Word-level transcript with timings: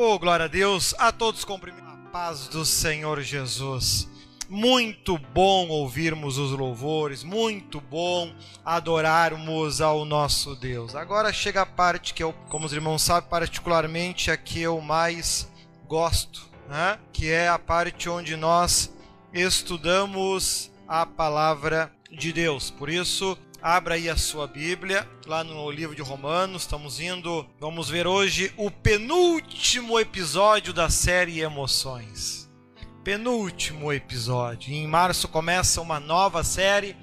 Oh, 0.00 0.16
glória 0.16 0.44
a 0.44 0.48
Deus, 0.48 0.94
a 0.96 1.10
todos 1.10 1.44
cumprimento 1.44 1.82
a 1.82 1.96
paz 2.12 2.46
do 2.46 2.64
Senhor 2.64 3.20
Jesus. 3.20 4.08
Muito 4.48 5.18
bom 5.18 5.66
ouvirmos 5.66 6.38
os 6.38 6.52
louvores, 6.52 7.24
muito 7.24 7.80
bom 7.80 8.32
adorarmos 8.64 9.80
ao 9.80 10.04
nosso 10.04 10.54
Deus. 10.54 10.94
Agora 10.94 11.32
chega 11.32 11.62
a 11.62 11.66
parte 11.66 12.14
que 12.14 12.22
eu, 12.22 12.32
como 12.48 12.64
os 12.64 12.72
irmãos 12.72 13.02
sabem, 13.02 13.28
particularmente 13.28 14.30
a 14.30 14.36
que 14.36 14.62
eu 14.62 14.80
mais 14.80 15.50
gosto, 15.88 16.48
né? 16.68 16.96
que 17.12 17.28
é 17.28 17.48
a 17.48 17.58
parte 17.58 18.08
onde 18.08 18.36
nós 18.36 18.94
estudamos 19.32 20.70
a 20.86 21.04
palavra 21.04 21.92
de 22.08 22.32
Deus. 22.32 22.70
Por 22.70 22.88
isso, 22.88 23.36
Abra 23.60 23.96
aí 23.96 24.08
a 24.08 24.16
sua 24.16 24.46
Bíblia, 24.46 25.08
lá 25.26 25.42
no 25.42 25.68
livro 25.68 25.94
de 25.94 26.00
Romanos. 26.00 26.62
Estamos 26.62 27.00
indo, 27.00 27.44
vamos 27.58 27.90
ver 27.90 28.06
hoje 28.06 28.52
o 28.56 28.70
penúltimo 28.70 29.98
episódio 29.98 30.72
da 30.72 30.88
série 30.88 31.40
Emoções. 31.40 32.48
Penúltimo 33.02 33.92
episódio. 33.92 34.72
Em 34.72 34.86
março 34.86 35.26
começa 35.26 35.80
uma 35.80 35.98
nova 35.98 36.44
série, 36.44 36.96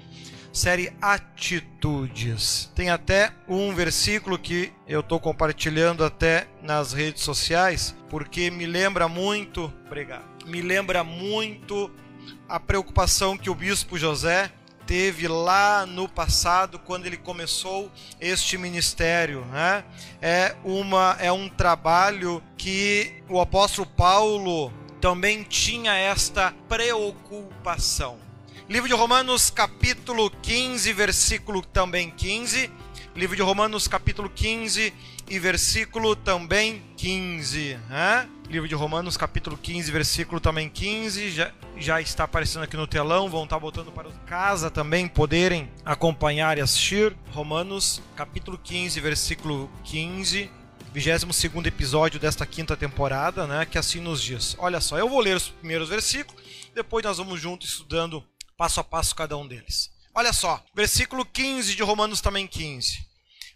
série 0.50 0.90
Atitudes. 1.02 2.72
Tem 2.74 2.88
até 2.88 3.34
um 3.46 3.74
versículo 3.74 4.38
que 4.38 4.72
eu 4.88 5.00
estou 5.00 5.20
compartilhando 5.20 6.02
até 6.02 6.48
nas 6.62 6.94
redes 6.94 7.22
sociais, 7.22 7.94
porque 8.08 8.50
me 8.50 8.64
lembra 8.64 9.08
muito, 9.08 9.70
obrigado, 9.84 10.24
me 10.46 10.62
lembra 10.62 11.04
muito 11.04 11.90
a 12.48 12.58
preocupação 12.58 13.36
que 13.36 13.50
o 13.50 13.54
bispo 13.54 13.98
José 13.98 14.50
teve 14.86 15.26
lá 15.26 15.84
no 15.84 16.08
passado 16.08 16.78
quando 16.78 17.06
ele 17.06 17.16
começou 17.16 17.90
este 18.20 18.56
ministério, 18.56 19.44
né? 19.46 19.84
É 20.22 20.54
uma 20.64 21.16
é 21.18 21.30
um 21.32 21.48
trabalho 21.48 22.42
que 22.56 23.22
o 23.28 23.40
apóstolo 23.40 23.86
Paulo 23.86 24.72
também 25.00 25.42
tinha 25.42 25.94
esta 25.94 26.54
preocupação. 26.68 28.18
Livro 28.68 28.88
de 28.88 28.94
Romanos, 28.94 29.50
capítulo 29.50 30.30
15, 30.42 30.92
versículo 30.92 31.62
também 31.62 32.10
15. 32.10 32.70
Livro 33.14 33.34
de 33.34 33.42
Romanos, 33.42 33.88
capítulo 33.88 34.28
15 34.28 34.92
e 35.28 35.38
versículo 35.38 36.14
também 36.14 36.82
15. 36.96 37.78
Né? 37.88 38.28
Livro 38.48 38.68
de 38.68 38.74
Romanos, 38.74 39.16
capítulo 39.16 39.56
15, 39.56 39.90
versículo 39.90 40.40
também 40.40 40.68
15. 40.68 41.30
Já, 41.30 41.52
já 41.76 42.00
está 42.00 42.24
aparecendo 42.24 42.62
aqui 42.62 42.76
no 42.76 42.86
telão. 42.86 43.28
Vão 43.28 43.44
estar 43.44 43.58
botando 43.58 43.90
para 43.92 44.10
casa 44.26 44.70
também 44.70 45.08
poderem 45.08 45.70
acompanhar 45.84 46.58
e 46.58 46.60
assistir. 46.60 47.16
Romanos, 47.32 48.00
capítulo 48.14 48.58
15, 48.58 49.00
versículo 49.00 49.70
15. 49.84 50.50
22 50.92 51.66
episódio 51.66 52.18
desta 52.18 52.46
quinta 52.46 52.74
temporada, 52.74 53.46
né? 53.46 53.66
Que 53.66 53.76
assim 53.76 54.00
nos 54.00 54.22
diz. 54.22 54.56
Olha 54.58 54.80
só, 54.80 54.96
eu 54.98 55.08
vou 55.08 55.20
ler 55.20 55.36
os 55.36 55.48
primeiros 55.48 55.90
versículos, 55.90 56.42
depois 56.74 57.04
nós 57.04 57.18
vamos 57.18 57.38
juntos 57.38 57.68
estudando 57.68 58.24
passo 58.56 58.80
a 58.80 58.84
passo 58.84 59.14
cada 59.14 59.36
um 59.36 59.46
deles. 59.46 59.90
Olha 60.14 60.32
só, 60.32 60.64
versículo 60.74 61.26
15 61.26 61.76
de 61.76 61.82
Romanos 61.82 62.22
também 62.22 62.46
15. 62.46 63.06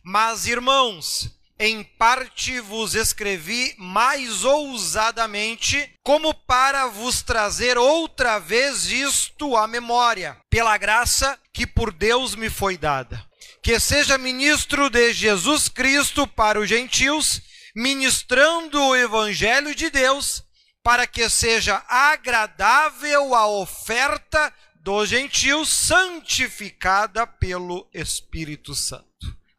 Mas 0.02 0.46
irmãos, 0.46 1.30
em 1.62 1.82
parte 1.82 2.58
vos 2.58 2.94
escrevi 2.94 3.74
mais 3.76 4.44
ousadamente, 4.46 5.92
como 6.02 6.32
para 6.32 6.86
vos 6.86 7.20
trazer 7.20 7.76
outra 7.76 8.38
vez 8.38 8.86
isto 8.86 9.54
à 9.54 9.68
memória, 9.68 10.38
pela 10.48 10.78
graça 10.78 11.38
que 11.52 11.66
por 11.66 11.92
Deus 11.92 12.34
me 12.34 12.48
foi 12.48 12.78
dada. 12.78 13.22
Que 13.62 13.78
seja 13.78 14.16
ministro 14.16 14.88
de 14.88 15.12
Jesus 15.12 15.68
Cristo 15.68 16.26
para 16.26 16.58
os 16.58 16.66
gentios, 16.66 17.42
ministrando 17.76 18.82
o 18.82 18.96
evangelho 18.96 19.74
de 19.74 19.90
Deus, 19.90 20.42
para 20.82 21.06
que 21.06 21.28
seja 21.28 21.84
agradável 21.86 23.34
a 23.34 23.46
oferta 23.46 24.50
dos 24.76 25.10
gentios, 25.10 25.68
santificada 25.68 27.26
pelo 27.26 27.86
Espírito 27.92 28.74
Santo. 28.74 29.09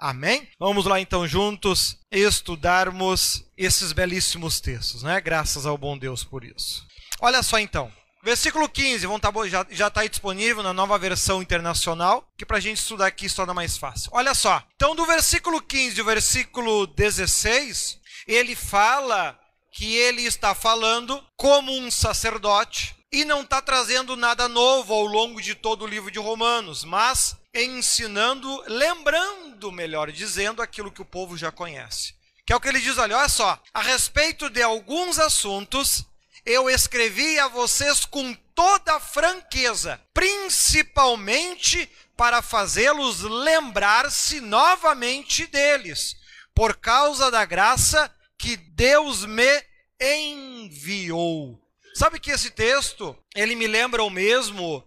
Amém? 0.02 0.48
Vamos 0.58 0.88
lá 0.88 1.00
então 1.00 1.28
juntos 1.28 1.96
estudarmos 2.12 3.46
esses 3.56 3.92
belíssimos 3.92 4.60
textos, 4.60 5.04
né? 5.04 5.22
Graças 5.22 5.68
ao 5.68 5.78
bom 5.78 5.96
Deus 5.96 6.24
por 6.24 6.44
isso. 6.44 6.84
Olha 7.22 7.44
só 7.44 7.60
então. 7.60 7.92
Versículo 8.24 8.68
15, 8.68 9.06
vão 9.06 9.20
tá, 9.20 9.32
já 9.70 9.88
está 9.88 10.06
disponível 10.08 10.64
na 10.64 10.74
nova 10.74 10.98
versão 10.98 11.40
internacional, 11.40 12.28
que 12.36 12.46
para 12.46 12.58
a 12.58 12.60
gente 12.60 12.78
estudar 12.78 13.08
aqui 13.08 13.30
se 13.30 13.36
torna 13.36 13.54
mais 13.54 13.78
fácil. 13.78 14.10
Olha 14.12 14.34
só, 14.34 14.64
então 14.76 14.96
do 14.96 15.06
versículo 15.06 15.62
15 15.62 16.00
ao 16.00 16.06
versículo 16.06 16.88
16, 16.88 18.00
ele 18.28 18.56
fala 18.56 19.40
que 19.72 19.96
ele 19.96 20.24
está 20.24 20.56
falando 20.56 21.24
como 21.38 21.72
um 21.72 21.92
sacerdote 21.92 22.96
e 23.12 23.24
não 23.24 23.42
está 23.42 23.62
trazendo 23.62 24.16
nada 24.16 24.48
novo 24.48 24.94
ao 24.94 25.06
longo 25.06 25.42
de 25.42 25.54
todo 25.54 25.84
o 25.84 25.88
livro 25.88 26.10
de 26.10 26.18
Romanos, 26.18 26.84
mas 26.84 27.36
ensinando, 27.54 28.64
lembrando, 28.68 29.51
melhor 29.70 30.10
dizendo, 30.14 30.62
aquilo 30.62 30.92
que 30.92 31.02
o 31.02 31.06
povo 31.06 31.36
já 31.36 31.52
conhece. 31.52 32.14
Que 32.46 32.54
é 32.54 32.56
o 32.56 32.60
que 32.62 32.70
ele 32.70 32.80
diz: 32.80 32.98
olha, 32.98 33.18
olha 33.18 33.28
só, 33.28 33.62
a 33.74 33.82
respeito 33.82 34.50
de 34.50 34.62
alguns 34.62 35.20
assuntos, 35.20 36.06
eu 36.46 36.70
escrevi 36.70 37.38
a 37.38 37.50
vocês 37.50 38.06
com 38.06 38.34
toda 38.56 39.00
franqueza, 39.00 40.02
principalmente 40.14 41.90
para 42.16 42.42
fazê-los 42.42 43.22
lembrar-se 43.22 44.40
novamente 44.40 45.46
deles, 45.48 46.16
por 46.54 46.78
causa 46.78 47.30
da 47.30 47.44
graça 47.44 48.14
que 48.38 48.56
Deus 48.56 49.26
me 49.26 49.64
enviou. 50.00 51.60
Sabe 51.94 52.20
que 52.20 52.32
esse 52.32 52.50
texto, 52.50 53.18
ele 53.36 53.56
me 53.56 53.68
lembra 53.68 54.04
o 54.04 54.10
mesmo 54.10 54.86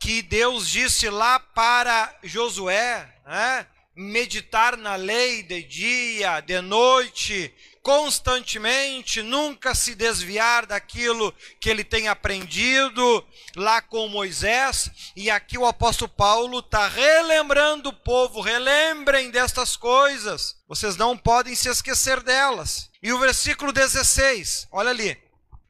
que 0.00 0.22
Deus 0.22 0.68
disse 0.68 1.10
lá 1.10 1.38
para 1.38 2.16
Josué, 2.22 3.12
né? 3.26 3.66
Meditar 3.98 4.76
na 4.76 4.94
lei 4.94 5.42
de 5.42 5.60
dia, 5.60 6.38
de 6.40 6.60
noite, 6.60 7.52
constantemente, 7.82 9.22
nunca 9.22 9.74
se 9.74 9.92
desviar 9.92 10.66
daquilo 10.66 11.34
que 11.60 11.68
ele 11.68 11.82
tem 11.82 12.06
aprendido 12.06 13.26
lá 13.56 13.82
com 13.82 14.06
Moisés. 14.06 14.88
E 15.16 15.28
aqui 15.28 15.58
o 15.58 15.66
apóstolo 15.66 16.08
Paulo 16.08 16.60
está 16.60 16.86
relembrando 16.86 17.88
o 17.88 17.92
povo: 17.92 18.40
relembrem 18.40 19.32
destas 19.32 19.76
coisas, 19.76 20.54
vocês 20.68 20.96
não 20.96 21.18
podem 21.18 21.56
se 21.56 21.68
esquecer 21.68 22.22
delas. 22.22 22.88
E 23.02 23.12
o 23.12 23.18
versículo 23.18 23.72
16, 23.72 24.68
olha 24.70 24.90
ali: 24.90 25.18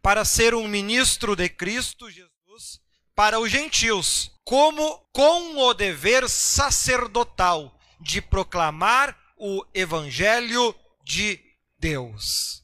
para 0.03 0.23
ser 0.27 0.55
um 0.55 0.69
ministro 0.69 1.35
de 1.35 1.49
Cristo 1.49 2.11
Jesus 2.11 2.29
para 3.15 3.41
os 3.41 3.51
gentios, 3.51 4.31
como 4.45 4.99
com 5.13 5.57
o 5.57 5.75
dever 5.75 6.29
sacerdotal 6.29 7.78
de 8.01 8.21
proclamar 8.21 9.17
o 9.37 9.65
evangelho 9.75 10.75
de 11.05 11.41
Deus. 11.79 12.63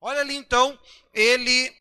Olha 0.00 0.20
ali 0.20 0.34
então, 0.34 0.78
ele 1.14 1.72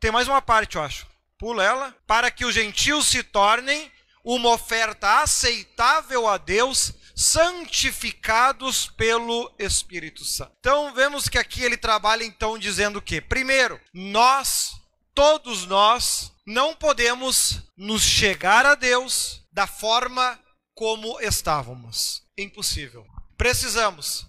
tem 0.00 0.10
mais 0.10 0.28
uma 0.28 0.42
parte, 0.42 0.76
eu 0.76 0.82
acho. 0.82 1.06
Pula 1.38 1.64
ela. 1.64 1.96
Para 2.06 2.30
que 2.30 2.44
os 2.44 2.54
gentios 2.54 3.06
se 3.06 3.22
tornem 3.22 3.90
uma 4.24 4.50
oferta 4.50 5.22
aceitável 5.22 6.26
a 6.26 6.36
Deus, 6.36 6.92
santificados 7.14 8.88
pelo 8.88 9.50
Espírito 9.58 10.24
Santo. 10.24 10.52
Então 10.58 10.92
vemos 10.92 11.28
que 11.28 11.38
aqui 11.38 11.62
ele 11.62 11.76
trabalha 11.76 12.24
então 12.24 12.58
dizendo 12.58 13.00
que, 13.00 13.20
primeiro, 13.20 13.80
nós, 13.94 14.72
todos 15.14 15.64
nós, 15.66 16.32
não 16.46 16.74
podemos 16.74 17.62
nos 17.76 18.02
chegar 18.02 18.66
a 18.66 18.74
Deus 18.74 19.42
da 19.52 19.66
forma 19.66 20.38
como 20.74 21.20
estávamos. 21.20 22.22
Impossível. 22.38 23.04
Precisamos, 23.36 24.26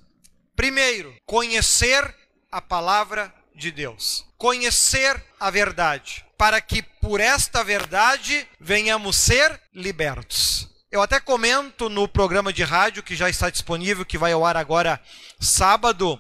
primeiro, 0.56 1.16
conhecer 1.26 2.16
a 2.52 2.60
palavra 2.60 3.34
de 3.56 3.72
Deus, 3.72 4.26
conhecer 4.36 5.24
a 5.40 5.52
verdade, 5.52 6.26
para 6.38 6.60
que 6.60 6.82
por 6.82 7.20
esta 7.20 7.64
verdade 7.64 8.48
venhamos 8.60 9.16
ser 9.16 9.62
libertos. 9.74 10.68
Eu 10.92 11.04
até 11.04 11.20
comento 11.20 11.88
no 11.88 12.08
programa 12.08 12.52
de 12.52 12.64
rádio 12.64 13.04
que 13.04 13.16
já 13.16 13.30
está 13.30 13.50
disponível, 13.50 14.04
que 14.04 14.18
vai 14.18 14.32
ao 14.32 14.44
ar 14.44 14.58
agora 14.58 15.00
sábado, 15.40 16.20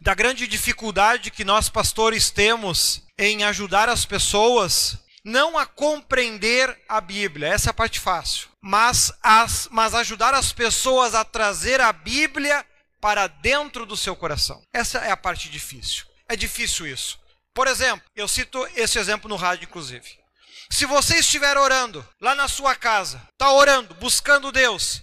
da 0.00 0.14
grande 0.14 0.46
dificuldade 0.48 1.30
que 1.30 1.44
nós 1.44 1.68
pastores 1.68 2.30
temos 2.30 3.02
em 3.16 3.44
ajudar 3.44 3.88
as 3.88 4.04
pessoas 4.04 4.98
não 5.24 5.58
a 5.58 5.66
compreender 5.66 6.80
a 6.88 7.00
Bíblia, 7.00 7.48
essa 7.48 7.70
é 7.70 7.72
a 7.72 7.74
parte 7.74 8.00
fácil, 8.00 8.48
mas, 8.60 9.12
as, 9.22 9.68
mas 9.70 9.94
ajudar 9.94 10.34
as 10.34 10.52
pessoas 10.52 11.14
a 11.14 11.24
trazer 11.24 11.80
a 11.80 11.92
Bíblia 11.92 12.64
para 13.00 13.26
dentro 13.26 13.86
do 13.86 13.96
seu 13.96 14.16
coração. 14.16 14.62
Essa 14.72 14.98
é 14.98 15.10
a 15.10 15.16
parte 15.16 15.48
difícil. 15.48 16.04
É 16.28 16.36
difícil 16.36 16.86
isso. 16.86 17.18
Por 17.54 17.66
exemplo, 17.66 18.04
eu 18.14 18.28
cito 18.28 18.66
esse 18.74 18.98
exemplo 18.98 19.28
no 19.28 19.36
rádio, 19.36 19.64
inclusive. 19.64 20.18
Se 20.70 20.84
você 20.84 21.18
estiver 21.18 21.56
orando 21.56 22.06
lá 22.20 22.34
na 22.34 22.46
sua 22.46 22.74
casa, 22.74 23.22
está 23.32 23.50
orando, 23.52 23.94
buscando 23.94 24.52
Deus, 24.52 25.02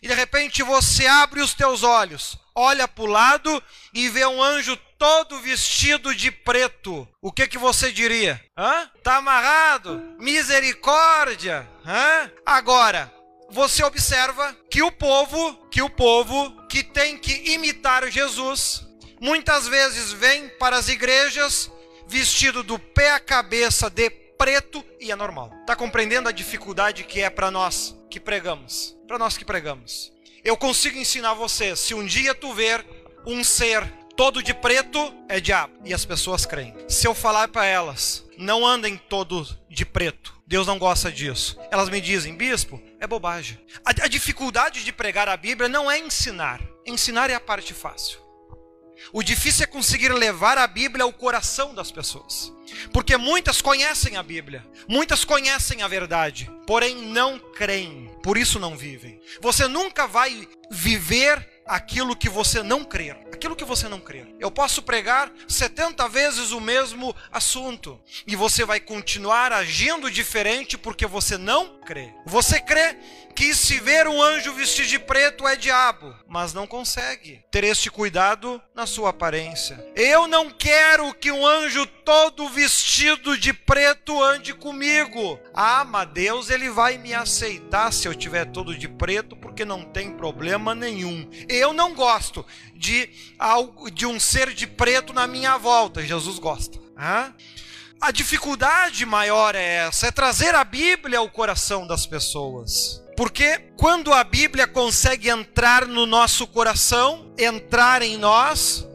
e 0.00 0.08
de 0.08 0.14
repente 0.14 0.62
você 0.62 1.06
abre 1.06 1.40
os 1.40 1.54
teus 1.54 1.82
olhos, 1.82 2.36
olha 2.54 2.86
para 2.86 3.04
o 3.04 3.06
lado 3.06 3.62
e 3.94 4.08
vê 4.08 4.24
um 4.26 4.42
anjo 4.42 4.76
todo 4.98 5.40
vestido 5.40 6.14
de 6.14 6.30
preto, 6.30 7.08
o 7.20 7.32
que 7.32 7.48
que 7.48 7.58
você 7.58 7.90
diria? 7.90 8.40
Hã? 8.56 8.88
Tá 9.02 9.16
amarrado? 9.16 10.14
Misericórdia? 10.18 11.68
Hã? 11.84 12.30
Agora, 12.46 13.12
você 13.50 13.82
observa 13.84 14.56
que 14.70 14.82
o 14.82 14.92
povo, 14.92 15.66
que 15.70 15.82
o 15.82 15.90
povo 15.90 16.66
que 16.68 16.82
tem 16.82 17.18
que 17.18 17.52
imitar 17.52 18.08
Jesus, 18.10 18.86
muitas 19.20 19.66
vezes 19.66 20.12
vem 20.12 20.48
para 20.50 20.76
as 20.76 20.88
igrejas 20.88 21.70
vestido 22.06 22.62
do 22.62 22.78
pé 22.78 23.10
à 23.10 23.20
cabeça 23.20 23.90
de 23.90 24.08
preto 24.38 24.84
e 25.00 25.10
é 25.10 25.16
normal. 25.16 25.52
Tá 25.66 25.76
compreendendo 25.76 26.28
a 26.28 26.32
dificuldade 26.32 27.04
que 27.04 27.20
é 27.20 27.30
para 27.30 27.50
nós 27.50 27.96
que 28.10 28.20
pregamos? 28.20 28.96
Para 29.06 29.18
nós 29.18 29.36
que 29.36 29.44
pregamos. 29.44 30.12
Eu 30.44 30.56
consigo 30.56 30.98
ensinar 30.98 31.34
você, 31.34 31.76
se 31.76 31.94
um 31.94 32.04
dia 32.04 32.34
tu 32.34 32.52
ver 32.52 32.84
um 33.24 33.44
ser 33.44 33.86
todo 34.16 34.42
de 34.42 34.52
preto 34.52 35.14
é 35.28 35.40
diabo. 35.40 35.72
E 35.84 35.94
as 35.94 36.04
pessoas 36.04 36.44
creem. 36.44 36.74
Se 36.88 37.06
eu 37.06 37.14
falar 37.14 37.48
para 37.48 37.64
elas, 37.64 38.24
não 38.36 38.66
andem 38.66 38.96
todos 38.96 39.58
de 39.68 39.84
preto. 39.84 40.34
Deus 40.46 40.66
não 40.66 40.78
gosta 40.78 41.10
disso. 41.10 41.58
Elas 41.70 41.88
me 41.88 42.00
dizem, 42.00 42.34
bispo, 42.34 42.82
é 43.00 43.06
bobagem. 43.06 43.58
A, 43.84 43.90
a 43.90 44.08
dificuldade 44.08 44.84
de 44.84 44.92
pregar 44.92 45.28
a 45.28 45.36
Bíblia 45.36 45.68
não 45.68 45.90
é 45.90 45.98
ensinar. 45.98 46.60
Ensinar 46.86 47.30
é 47.30 47.34
a 47.34 47.40
parte 47.40 47.72
fácil. 47.72 48.21
O 49.12 49.22
difícil 49.22 49.64
é 49.64 49.66
conseguir 49.66 50.12
levar 50.12 50.58
a 50.58 50.66
Bíblia 50.66 51.04
ao 51.04 51.12
coração 51.12 51.74
das 51.74 51.90
pessoas. 51.90 52.52
Porque 52.92 53.16
muitas 53.16 53.60
conhecem 53.60 54.16
a 54.16 54.22
Bíblia, 54.22 54.66
muitas 54.88 55.24
conhecem 55.24 55.82
a 55.82 55.88
verdade, 55.88 56.50
porém 56.66 56.96
não 56.96 57.38
creem, 57.38 58.10
por 58.22 58.36
isso 58.36 58.58
não 58.58 58.76
vivem. 58.76 59.20
Você 59.40 59.68
nunca 59.68 60.06
vai 60.06 60.48
viver 60.70 61.46
aquilo 61.66 62.16
que 62.16 62.28
você 62.28 62.62
não 62.62 62.84
crer. 62.84 63.16
Aquilo 63.32 63.56
que 63.56 63.64
você 63.64 63.88
não 63.88 64.00
crer. 64.00 64.26
Eu 64.38 64.50
posso 64.50 64.82
pregar 64.82 65.32
70 65.48 66.08
vezes 66.08 66.50
o 66.52 66.60
mesmo 66.60 67.14
assunto 67.30 68.00
e 68.26 68.36
você 68.36 68.64
vai 68.64 68.78
continuar 68.78 69.52
agindo 69.52 70.10
diferente 70.10 70.78
porque 70.78 71.06
você 71.06 71.36
não 71.36 71.80
crê. 71.80 72.12
Você 72.26 72.60
crê 72.60 72.96
que 73.34 73.54
se 73.54 73.80
ver 73.80 74.06
um 74.06 74.22
anjo 74.22 74.52
vestido 74.52 74.88
de 74.88 74.98
preto 74.98 75.46
é 75.46 75.56
diabo, 75.56 76.14
mas 76.28 76.52
não 76.52 76.66
consegue 76.66 77.42
ter 77.50 77.64
este 77.64 77.90
cuidado 77.90 78.60
na 78.74 78.86
sua 78.86 79.10
aparência. 79.10 79.84
Eu 79.94 80.26
não 80.26 80.50
quero 80.50 81.12
que 81.14 81.30
um 81.30 81.46
anjo 81.46 81.86
todo 81.86 82.48
vestido 82.48 83.36
de 83.36 83.52
preto 83.52 84.22
ande 84.22 84.54
comigo. 84.54 85.38
Ah, 85.54 85.84
mas 85.84 86.08
Deus 86.08 86.50
ele 86.50 86.70
vai 86.70 86.98
me 86.98 87.14
aceitar 87.14 87.92
se 87.92 88.06
eu 88.06 88.14
tiver 88.14 88.46
todo 88.46 88.76
de 88.76 88.88
preto, 88.88 89.36
porque 89.36 89.64
não 89.64 89.84
tem 89.84 90.12
problema 90.12 90.74
nenhum. 90.74 91.28
Eu 91.48 91.72
não 91.72 91.94
gosto 91.94 92.46
de 92.74 93.10
algo 93.38 93.90
de 93.90 94.06
um 94.06 94.20
ser 94.20 94.52
de 94.52 94.66
preto 94.66 95.12
na 95.12 95.26
minha 95.26 95.56
volta. 95.56 96.02
Jesus 96.02 96.38
gosta. 96.38 96.78
Ah? 96.96 97.32
A 98.00 98.10
dificuldade 98.10 99.06
maior 99.06 99.54
é 99.54 99.86
essa, 99.86 100.08
é 100.08 100.10
trazer 100.10 100.54
a 100.54 100.64
Bíblia 100.64 101.20
ao 101.20 101.28
coração 101.28 101.86
das 101.86 102.04
pessoas. 102.04 103.01
Porque 103.16 103.58
quando 103.76 104.12
a 104.12 104.24
Bíblia 104.24 104.66
consegue 104.66 105.28
entrar 105.28 105.86
no 105.86 106.06
nosso 106.06 106.46
coração, 106.46 107.32
entrar 107.38 108.02
em 108.02 108.16
nós, 108.16 108.86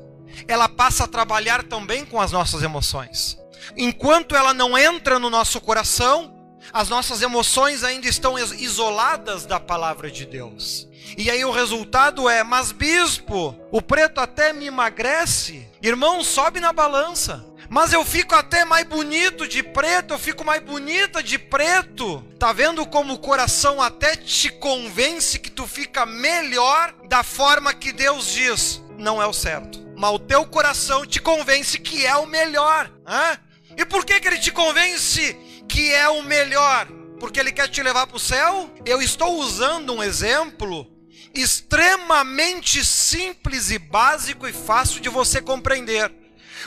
ela 0.48 0.68
passa 0.68 1.04
a 1.04 1.08
trabalhar 1.08 1.64
também 1.64 2.06
com 2.06 2.20
as 2.20 2.32
nossas 2.32 2.64
emoções. 2.64 3.38
Enquanto 3.76 4.36
ela 4.36 4.54
não 4.54 4.78
entra 4.78 5.20
no 5.20 5.30
nosso 5.30 5.60
coração, 5.62 6.34
as 6.74 6.90
nossas 6.90 7.22
emoções 7.22 7.84
ainda 7.84 8.08
estão 8.08 8.38
isoladas 8.38 9.46
da 9.46 9.60
palavra 9.60 10.12
de 10.12 10.26
Deus. 10.26 10.88
E 11.18 11.30
aí 11.30 11.46
o 11.46 11.52
resultado 11.52 12.28
é: 12.28 12.44
mas 12.44 12.72
bispo, 12.72 13.56
o 13.72 13.82
preto 13.82 14.20
até 14.20 14.52
me 14.52 14.68
emagrece. 14.68 15.68
Irmão, 15.82 16.24
sobe 16.24 16.60
na 16.60 16.74
balança. 16.74 17.46
Mas 17.70 17.92
eu 17.92 18.04
fico 18.06 18.34
até 18.34 18.64
mais 18.64 18.86
bonito 18.86 19.48
de 19.48 19.62
preto, 19.62 20.14
eu 20.14 20.20
fico 20.20 20.44
mais 20.44 20.62
bonita 20.62 21.22
de 21.22 21.38
preto. 21.38 22.22
Tá 22.40 22.54
vendo 22.54 22.86
como 22.86 23.14
o 23.14 23.20
coração 23.20 23.82
até 23.82 24.16
te 24.16 24.50
convence 24.50 25.38
que 25.40 25.52
tu 25.52 25.68
fica 25.68 26.06
melhor 26.06 26.94
da 27.08 27.24
forma 27.24 27.74
que 27.74 27.92
Deus 27.92 28.32
diz? 28.32 28.82
Não 28.98 29.22
é 29.22 29.26
o 29.26 29.34
certo. 29.34 29.86
Mas 29.98 30.12
o 30.12 30.20
teu 30.20 30.46
coração 30.46 31.06
te 31.06 31.20
convence 31.20 31.78
que 31.80 32.06
é 32.06 32.16
o 32.16 32.26
melhor. 32.26 32.92
Hã? 33.06 33.38
E 33.76 33.86
por 33.86 34.06
que, 34.06 34.20
que 34.20 34.28
ele 34.28 34.40
te 34.40 34.52
convence 34.52 35.36
que 35.68 35.94
é 35.94 36.08
o 36.08 36.24
melhor? 36.24 36.88
Porque 37.20 37.40
ele 37.40 37.52
quer 37.52 37.68
te 37.68 37.82
levar 37.84 38.08
para 38.08 38.18
o 38.18 38.20
céu? 38.20 38.72
Eu 38.86 39.02
estou 39.02 39.40
usando 39.40 39.94
um 39.94 40.04
exemplo 40.04 40.88
extremamente 41.34 42.84
simples 42.84 43.70
e 43.70 43.78
básico 43.78 44.48
e 44.48 44.54
fácil 44.54 45.02
de 45.02 45.10
você 45.10 45.42
compreender 45.42 46.12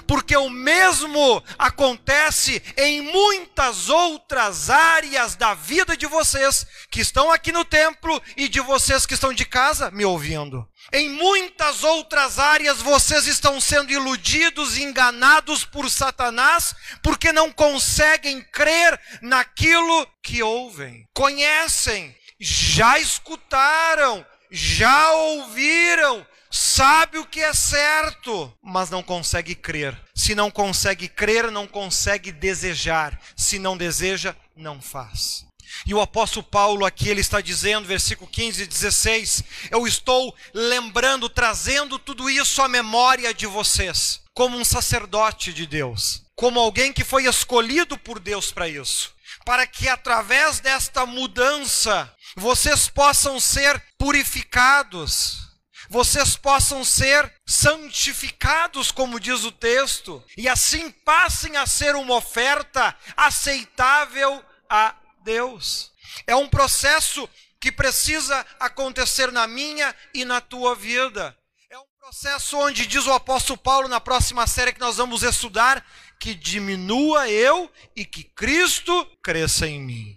porque 0.06 0.36
o 0.36 0.48
mesmo 0.48 1.42
acontece 1.58 2.62
em 2.76 3.00
muitas 3.00 3.88
outras 3.88 4.70
áreas 4.70 5.36
da 5.36 5.54
vida 5.54 5.96
de 5.96 6.06
vocês 6.06 6.66
que 6.90 7.00
estão 7.00 7.30
aqui 7.30 7.52
no 7.52 7.64
templo 7.64 8.20
e 8.36 8.48
de 8.48 8.60
vocês 8.60 9.06
que 9.06 9.14
estão 9.14 9.32
de 9.32 9.44
casa 9.44 9.90
me 9.90 10.04
ouvindo. 10.04 10.68
Em 10.92 11.08
muitas 11.08 11.84
outras 11.84 12.38
áreas 12.38 12.78
vocês 12.78 13.26
estão 13.26 13.60
sendo 13.60 13.92
iludidos, 13.92 14.76
enganados 14.76 15.64
por 15.64 15.88
Satanás, 15.88 16.74
porque 17.02 17.32
não 17.32 17.52
conseguem 17.52 18.40
crer 18.40 18.98
naquilo 19.22 20.06
que 20.22 20.42
ouvem. 20.42 21.08
Conhecem, 21.14 22.16
já 22.40 22.98
escutaram, 22.98 24.26
já 24.50 25.12
ouviram, 25.12 26.26
sabe 26.50 27.18
o 27.18 27.26
que 27.26 27.40
é 27.40 27.54
certo, 27.54 28.52
mas 28.62 28.90
não 28.90 29.02
consegue 29.02 29.54
crer. 29.54 29.96
Se 30.14 30.34
não 30.34 30.50
consegue 30.50 31.08
crer, 31.08 31.50
não 31.50 31.66
consegue 31.66 32.32
desejar. 32.32 33.20
Se 33.36 33.58
não 33.58 33.76
deseja, 33.76 34.34
não 34.56 34.80
faz. 34.82 35.46
E 35.86 35.94
o 35.94 36.00
apóstolo 36.00 36.44
Paulo 36.44 36.84
aqui 36.84 37.08
ele 37.08 37.20
está 37.20 37.40
dizendo, 37.40 37.86
versículo 37.86 38.30
15 38.30 38.62
e 38.62 38.66
16, 38.66 39.44
eu 39.70 39.86
estou 39.86 40.34
lembrando, 40.52 41.28
trazendo 41.28 41.98
tudo 41.98 42.28
isso 42.28 42.60
à 42.60 42.68
memória 42.68 43.32
de 43.32 43.46
vocês, 43.46 44.20
como 44.34 44.58
um 44.58 44.64
sacerdote 44.64 45.52
de 45.52 45.66
Deus, 45.66 46.22
como 46.34 46.60
alguém 46.60 46.92
que 46.92 47.04
foi 47.04 47.26
escolhido 47.26 47.96
por 47.96 48.18
Deus 48.18 48.52
para 48.52 48.68
isso, 48.68 49.12
para 49.44 49.66
que 49.66 49.88
através 49.88 50.60
desta 50.60 51.06
mudança 51.06 52.12
vocês 52.36 52.88
possam 52.88 53.40
ser 53.40 53.82
purificados, 53.98 55.49
vocês 55.90 56.36
possam 56.36 56.84
ser 56.84 57.30
santificados, 57.44 58.92
como 58.92 59.18
diz 59.18 59.42
o 59.42 59.50
texto, 59.50 60.24
e 60.36 60.48
assim 60.48 60.88
passem 60.88 61.56
a 61.56 61.66
ser 61.66 61.96
uma 61.96 62.14
oferta 62.14 62.96
aceitável 63.16 64.42
a 64.68 64.94
Deus. 65.24 65.90
É 66.28 66.36
um 66.36 66.48
processo 66.48 67.28
que 67.60 67.72
precisa 67.72 68.46
acontecer 68.60 69.32
na 69.32 69.48
minha 69.48 69.92
e 70.14 70.24
na 70.24 70.40
tua 70.40 70.76
vida. 70.76 71.36
É 71.68 71.76
um 71.76 71.86
processo 71.98 72.56
onde 72.56 72.86
diz 72.86 73.06
o 73.06 73.12
apóstolo 73.12 73.58
Paulo 73.58 73.88
na 73.88 74.00
próxima 74.00 74.46
série 74.46 74.72
que 74.72 74.80
nós 74.80 74.96
vamos 74.96 75.24
estudar 75.24 75.84
que 76.20 76.34
diminua 76.34 77.28
eu 77.28 77.70
e 77.96 78.04
que 78.04 78.22
Cristo 78.22 79.04
cresça 79.22 79.66
em 79.66 79.80
mim. 79.80 80.16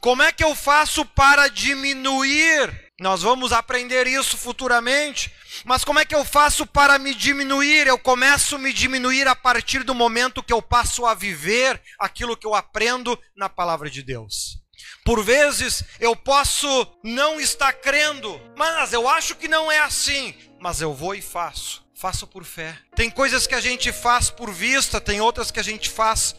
Como 0.00 0.22
é 0.22 0.30
que 0.30 0.44
eu 0.44 0.54
faço 0.54 1.06
para 1.06 1.48
diminuir 1.48 2.85
nós 2.98 3.20
vamos 3.20 3.52
aprender 3.52 4.06
isso 4.06 4.38
futuramente. 4.38 5.30
Mas 5.64 5.84
como 5.84 5.98
é 5.98 6.04
que 6.04 6.14
eu 6.14 6.24
faço 6.24 6.66
para 6.66 6.98
me 6.98 7.14
diminuir? 7.14 7.86
Eu 7.86 7.98
começo 7.98 8.56
a 8.56 8.58
me 8.58 8.72
diminuir 8.72 9.28
a 9.28 9.36
partir 9.36 9.82
do 9.82 9.94
momento 9.94 10.42
que 10.42 10.52
eu 10.52 10.62
passo 10.62 11.04
a 11.04 11.14
viver 11.14 11.80
aquilo 11.98 12.36
que 12.36 12.46
eu 12.46 12.54
aprendo 12.54 13.18
na 13.36 13.48
palavra 13.48 13.90
de 13.90 14.02
Deus. 14.02 14.58
Por 15.04 15.22
vezes 15.22 15.84
eu 16.00 16.16
posso 16.16 16.86
não 17.04 17.38
estar 17.38 17.72
crendo, 17.74 18.40
mas 18.56 18.92
eu 18.92 19.08
acho 19.08 19.36
que 19.36 19.46
não 19.46 19.70
é 19.70 19.78
assim. 19.78 20.34
Mas 20.58 20.80
eu 20.80 20.94
vou 20.94 21.14
e 21.14 21.20
faço. 21.20 21.84
Faço 21.94 22.26
por 22.26 22.44
fé. 22.44 22.78
Tem 22.94 23.10
coisas 23.10 23.46
que 23.46 23.54
a 23.54 23.60
gente 23.60 23.92
faz 23.92 24.30
por 24.30 24.50
vista, 24.50 25.00
tem 25.00 25.20
outras 25.20 25.50
que 25.50 25.60
a 25.60 25.62
gente 25.62 25.90
faz 25.90 26.34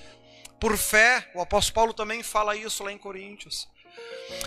por 0.60 0.76
fé. 0.76 1.32
O 1.36 1.42
apóstolo 1.42 1.76
Paulo 1.76 1.94
também 1.94 2.24
fala 2.24 2.56
isso 2.56 2.84
lá 2.84 2.92
em 2.92 2.98
Coríntios. 2.98 3.68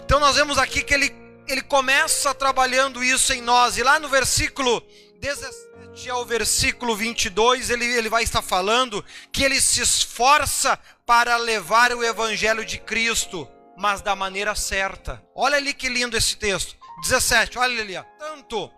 Então 0.04 0.20
nós 0.20 0.36
vemos 0.36 0.58
aqui 0.58 0.82
que 0.82 0.92
ele 0.92 1.29
ele 1.50 1.62
começa 1.62 2.34
trabalhando 2.34 3.02
isso 3.02 3.32
em 3.32 3.40
nós. 3.40 3.76
E 3.76 3.82
lá 3.82 3.98
no 3.98 4.08
versículo 4.08 4.82
17 5.20 5.70
ao 6.08 6.24
versículo 6.24 6.96
22, 6.96 7.68
ele, 7.68 7.84
ele 7.84 8.08
vai 8.08 8.22
estar 8.22 8.40
falando 8.40 9.04
que 9.30 9.42
ele 9.42 9.60
se 9.60 9.82
esforça 9.82 10.78
para 11.04 11.36
levar 11.36 11.92
o 11.92 12.02
evangelho 12.02 12.64
de 12.64 12.78
Cristo, 12.78 13.46
mas 13.76 14.00
da 14.00 14.16
maneira 14.16 14.54
certa. 14.54 15.22
Olha 15.34 15.56
ali 15.56 15.74
que 15.74 15.88
lindo 15.88 16.16
esse 16.16 16.36
texto. 16.36 16.76
17, 17.02 17.58
olha 17.58 17.82
ali. 17.82 17.94
Tanto 18.18 18.70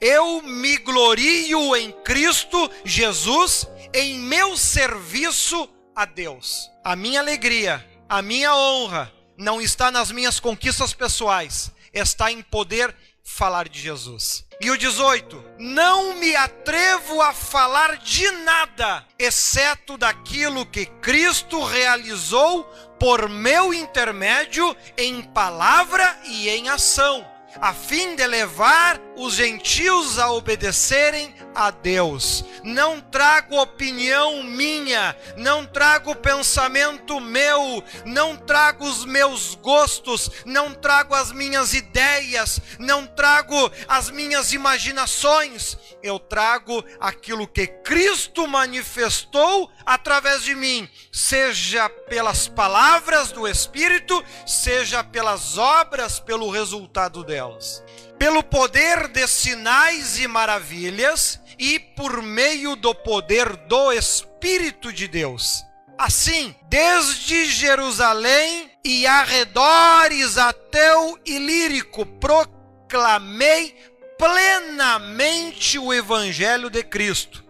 eu 0.00 0.42
me 0.42 0.76
glorio 0.78 1.76
em 1.76 1.92
Cristo 2.02 2.70
Jesus, 2.84 3.66
em 3.92 4.18
meu 4.18 4.56
serviço 4.56 5.68
a 5.94 6.04
Deus. 6.04 6.70
A 6.82 6.96
minha 6.96 7.20
alegria, 7.20 7.84
a 8.08 8.20
minha 8.20 8.54
honra 8.54 9.12
não 9.36 9.60
está 9.60 9.90
nas 9.90 10.10
minhas 10.10 10.38
conquistas 10.38 10.92
pessoais, 10.92 11.72
está 11.94 12.30
em 12.30 12.42
poder 12.42 12.94
falar 13.22 13.68
de 13.68 13.80
Jesus. 13.80 14.44
E 14.60 14.70
o 14.70 14.76
18: 14.76 15.42
Não 15.58 16.14
me 16.16 16.36
atrevo 16.36 17.22
a 17.22 17.32
falar 17.32 17.96
de 17.96 18.30
nada, 18.30 19.06
exceto 19.18 19.96
daquilo 19.96 20.66
que 20.66 20.86
Cristo 20.86 21.64
realizou 21.64 22.64
por 22.98 23.28
meu 23.28 23.72
intermédio 23.72 24.76
em 24.96 25.22
palavra 25.22 26.20
e 26.24 26.48
em 26.48 26.68
ação 26.68 27.33
a 27.60 27.72
fim 27.72 28.16
de 28.16 28.26
levar 28.26 29.00
os 29.16 29.34
gentios 29.34 30.18
a 30.18 30.30
obedecerem 30.32 31.34
a 31.54 31.70
Deus. 31.70 32.44
Não 32.62 33.00
trago 33.00 33.60
opinião 33.60 34.42
minha, 34.42 35.16
não 35.36 35.64
trago 35.64 36.14
pensamento 36.16 37.20
meu, 37.20 37.82
não 38.04 38.36
trago 38.36 38.84
os 38.84 39.04
meus 39.04 39.54
gostos, 39.54 40.30
não 40.44 40.74
trago 40.74 41.14
as 41.14 41.30
minhas 41.30 41.74
ideias, 41.74 42.60
não 42.78 43.06
trago 43.06 43.70
as 43.86 44.10
minhas 44.10 44.52
imaginações. 44.52 45.76
Eu 46.04 46.18
trago 46.18 46.84
aquilo 47.00 47.48
que 47.48 47.66
Cristo 47.66 48.46
manifestou 48.46 49.70
através 49.86 50.42
de 50.42 50.54
mim, 50.54 50.88
seja 51.10 51.88
pelas 51.88 52.46
palavras 52.46 53.32
do 53.32 53.48
Espírito, 53.48 54.22
seja 54.46 55.02
pelas 55.02 55.56
obras, 55.56 56.20
pelo 56.20 56.50
resultado 56.50 57.24
delas 57.24 57.82
pelo 58.18 58.42
poder 58.42 59.08
de 59.08 59.26
sinais 59.26 60.18
e 60.18 60.28
maravilhas 60.28 61.40
e 61.58 61.78
por 61.78 62.22
meio 62.22 62.76
do 62.76 62.94
poder 62.94 63.56
do 63.56 63.92
Espírito 63.92 64.92
de 64.92 65.08
Deus. 65.08 65.64
Assim, 65.98 66.54
desde 66.68 67.46
Jerusalém 67.46 68.70
e 68.84 69.06
arredores 69.06 70.36
até 70.36 70.96
o 70.96 71.18
Ilírico, 71.24 72.04
proclamei 72.04 73.76
plenamente 74.18 75.78
o 75.78 75.92
Evangelho 75.92 76.70
de 76.70 76.82
Cristo. 76.82 77.44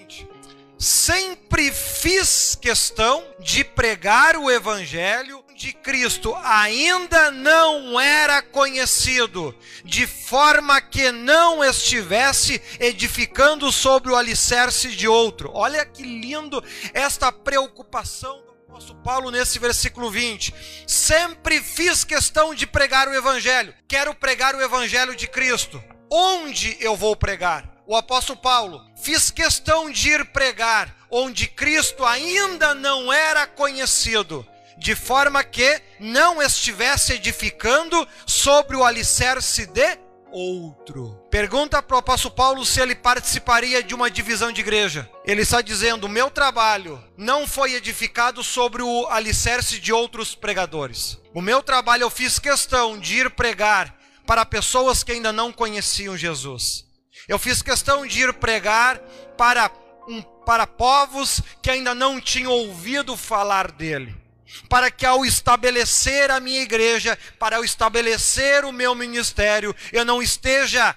Sempre 0.79 1.73
fiz 1.73 2.55
questão 2.61 3.25
de 3.41 3.65
pregar 3.65 4.37
o 4.37 4.51
Evangelho 4.51 5.45
de 5.55 5.73
Cristo 5.73 6.35
ainda 6.43 7.31
não 7.31 7.99
era 7.99 8.43
conhecido, 8.43 9.57
de 9.85 10.07
forma 10.07 10.81
que 10.81 11.13
não 11.13 11.65
estivesse 11.65 12.61
edificando 12.81 13.71
sobre 13.71 14.11
o 14.11 14.17
alicerce 14.17 14.89
de 14.89 15.07
outro. 15.07 15.51
Olha 15.55 15.87
que 15.87 16.03
lindo 16.03 16.63
esta 16.93 17.31
preocupação 17.31 18.43
do 18.43 18.51
apóstolo 18.51 19.01
Paulo 19.03 19.31
nesse 19.31 19.59
versículo 19.59 20.11
20. 20.11 20.53
Sempre 20.87 21.63
fiz 21.63 22.03
questão 22.05 22.55
de 22.55 22.67
pregar 22.67 23.09
o 23.09 23.15
evangelho. 23.15 23.73
Quero 23.87 24.15
pregar 24.15 24.55
o 24.55 24.61
evangelho 24.61 25.15
de 25.15 25.29
Cristo. 25.29 25.83
Onde 26.11 26.77
eu 26.81 26.97
vou 26.97 27.17
pregar? 27.17 27.69
O 27.87 27.97
apóstolo 27.97 28.39
Paulo 28.39 28.83
fiz 28.97 29.31
questão 29.31 29.91
de 29.91 30.11
ir 30.11 30.25
pregar 30.27 30.95
onde 31.11 31.47
Cristo 31.47 32.05
ainda 32.05 32.75
não 32.75 33.13
era 33.13 33.47
conhecido 33.47 34.47
de 34.77 34.95
forma 34.95 35.43
que 35.45 35.81
não 36.01 36.43
estivesse 36.43 37.15
edificando 37.15 38.07
sobre 38.27 38.77
o 38.77 38.85
alicerce 38.85 39.67
de 39.67 39.99
outro. 40.31 41.17
Pergunta 41.31 41.81
para 41.81 41.95
o 41.95 41.99
apóstolo 41.99 42.35
Paulo 42.35 42.67
se 42.67 42.81
ele 42.81 42.95
participaria 42.95 43.83
de 43.83 43.95
uma 43.95 44.11
divisão 44.11 44.51
de 44.51 44.61
igreja. 44.61 45.09
Ele 45.25 45.43
está 45.43 45.63
dizendo: 45.63 46.09
meu 46.09 46.31
trabalho 46.31 47.03
não 47.17 47.47
foi 47.47 47.75
edificado 47.75 48.43
sobre 48.43 48.83
o 48.83 49.07
alicerce 49.07 49.79
de 49.79 49.93
outros 49.93 50.35
pregadores. 50.35 51.21
O 51.33 51.41
meu 51.41 51.63
trabalho 51.63 52.03
eu 52.03 52.11
fiz 52.11 52.39
questão 52.39 52.99
de 52.99 53.19
ir 53.21 53.31
pregar 53.31 53.95
para 54.27 54.47
pessoas 54.47 55.03
que 55.03 55.13
ainda 55.13 55.33
não 55.33 55.53
conheciam 55.53 56.17
Jesus. 56.17 56.85
Eu 57.29 57.39
fiz 57.39 57.63
questão 57.63 58.07
de 58.07 58.21
ir 58.21 58.33
pregar 58.35 58.99
para, 59.37 59.71
um, 60.09 60.23
para 60.45 60.67
povos 60.67 61.41
que 61.63 61.71
ainda 61.71 61.95
não 61.95 62.21
tinham 62.21 62.53
ouvido 62.53 63.17
falar 63.17 63.71
dele 63.71 64.25
para 64.69 64.91
que 64.91 65.05
ao 65.05 65.25
estabelecer 65.25 66.31
a 66.31 66.41
minha 66.41 66.63
igreja, 66.63 67.19
para 67.39 67.57
ao 67.57 67.65
estabelecer 67.65 68.65
o 68.65 68.73
meu 68.73 68.95
ministério, 68.95 69.75
eu 69.93 70.05
não 70.05 70.23
esteja 70.23 70.97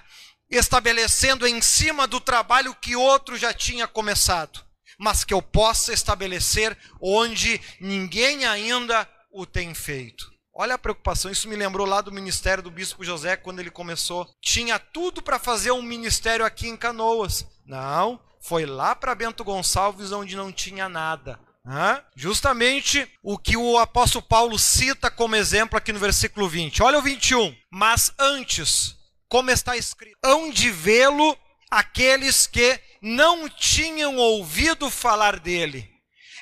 estabelecendo 0.50 1.46
em 1.46 1.60
cima 1.60 2.06
do 2.06 2.20
trabalho 2.20 2.74
que 2.74 2.96
outro 2.96 3.36
já 3.36 3.52
tinha 3.52 3.86
começado, 3.86 4.64
mas 4.98 5.24
que 5.24 5.34
eu 5.34 5.42
possa 5.42 5.92
estabelecer 5.92 6.76
onde 7.00 7.60
ninguém 7.80 8.46
ainda 8.46 9.08
o 9.30 9.44
tem 9.44 9.74
feito. 9.74 10.37
Olha 10.60 10.74
a 10.74 10.78
preocupação, 10.78 11.30
isso 11.30 11.48
me 11.48 11.54
lembrou 11.54 11.86
lá 11.86 12.00
do 12.00 12.10
ministério 12.10 12.64
do 12.64 12.68
bispo 12.68 13.04
José 13.04 13.36
quando 13.36 13.60
ele 13.60 13.70
começou. 13.70 14.28
Tinha 14.42 14.76
tudo 14.76 15.22
para 15.22 15.38
fazer 15.38 15.70
um 15.70 15.80
ministério 15.80 16.44
aqui 16.44 16.66
em 16.66 16.76
Canoas. 16.76 17.46
Não, 17.64 18.20
foi 18.40 18.66
lá 18.66 18.96
para 18.96 19.14
Bento 19.14 19.44
Gonçalves 19.44 20.10
onde 20.10 20.34
não 20.34 20.50
tinha 20.50 20.88
nada. 20.88 21.38
Justamente 22.16 23.08
o 23.22 23.38
que 23.38 23.56
o 23.56 23.78
apóstolo 23.78 24.24
Paulo 24.26 24.58
cita 24.58 25.12
como 25.12 25.36
exemplo 25.36 25.78
aqui 25.78 25.92
no 25.92 26.00
versículo 26.00 26.48
20. 26.48 26.82
Olha 26.82 26.98
o 26.98 27.02
21. 27.02 27.54
Mas 27.70 28.12
antes, 28.18 28.96
como 29.28 29.52
está 29.52 29.76
escrito, 29.76 30.18
hão 30.24 30.50
de 30.50 30.72
vê-lo 30.72 31.38
aqueles 31.70 32.48
que 32.48 32.80
não 33.00 33.48
tinham 33.48 34.16
ouvido 34.16 34.90
falar 34.90 35.38
dele, 35.38 35.88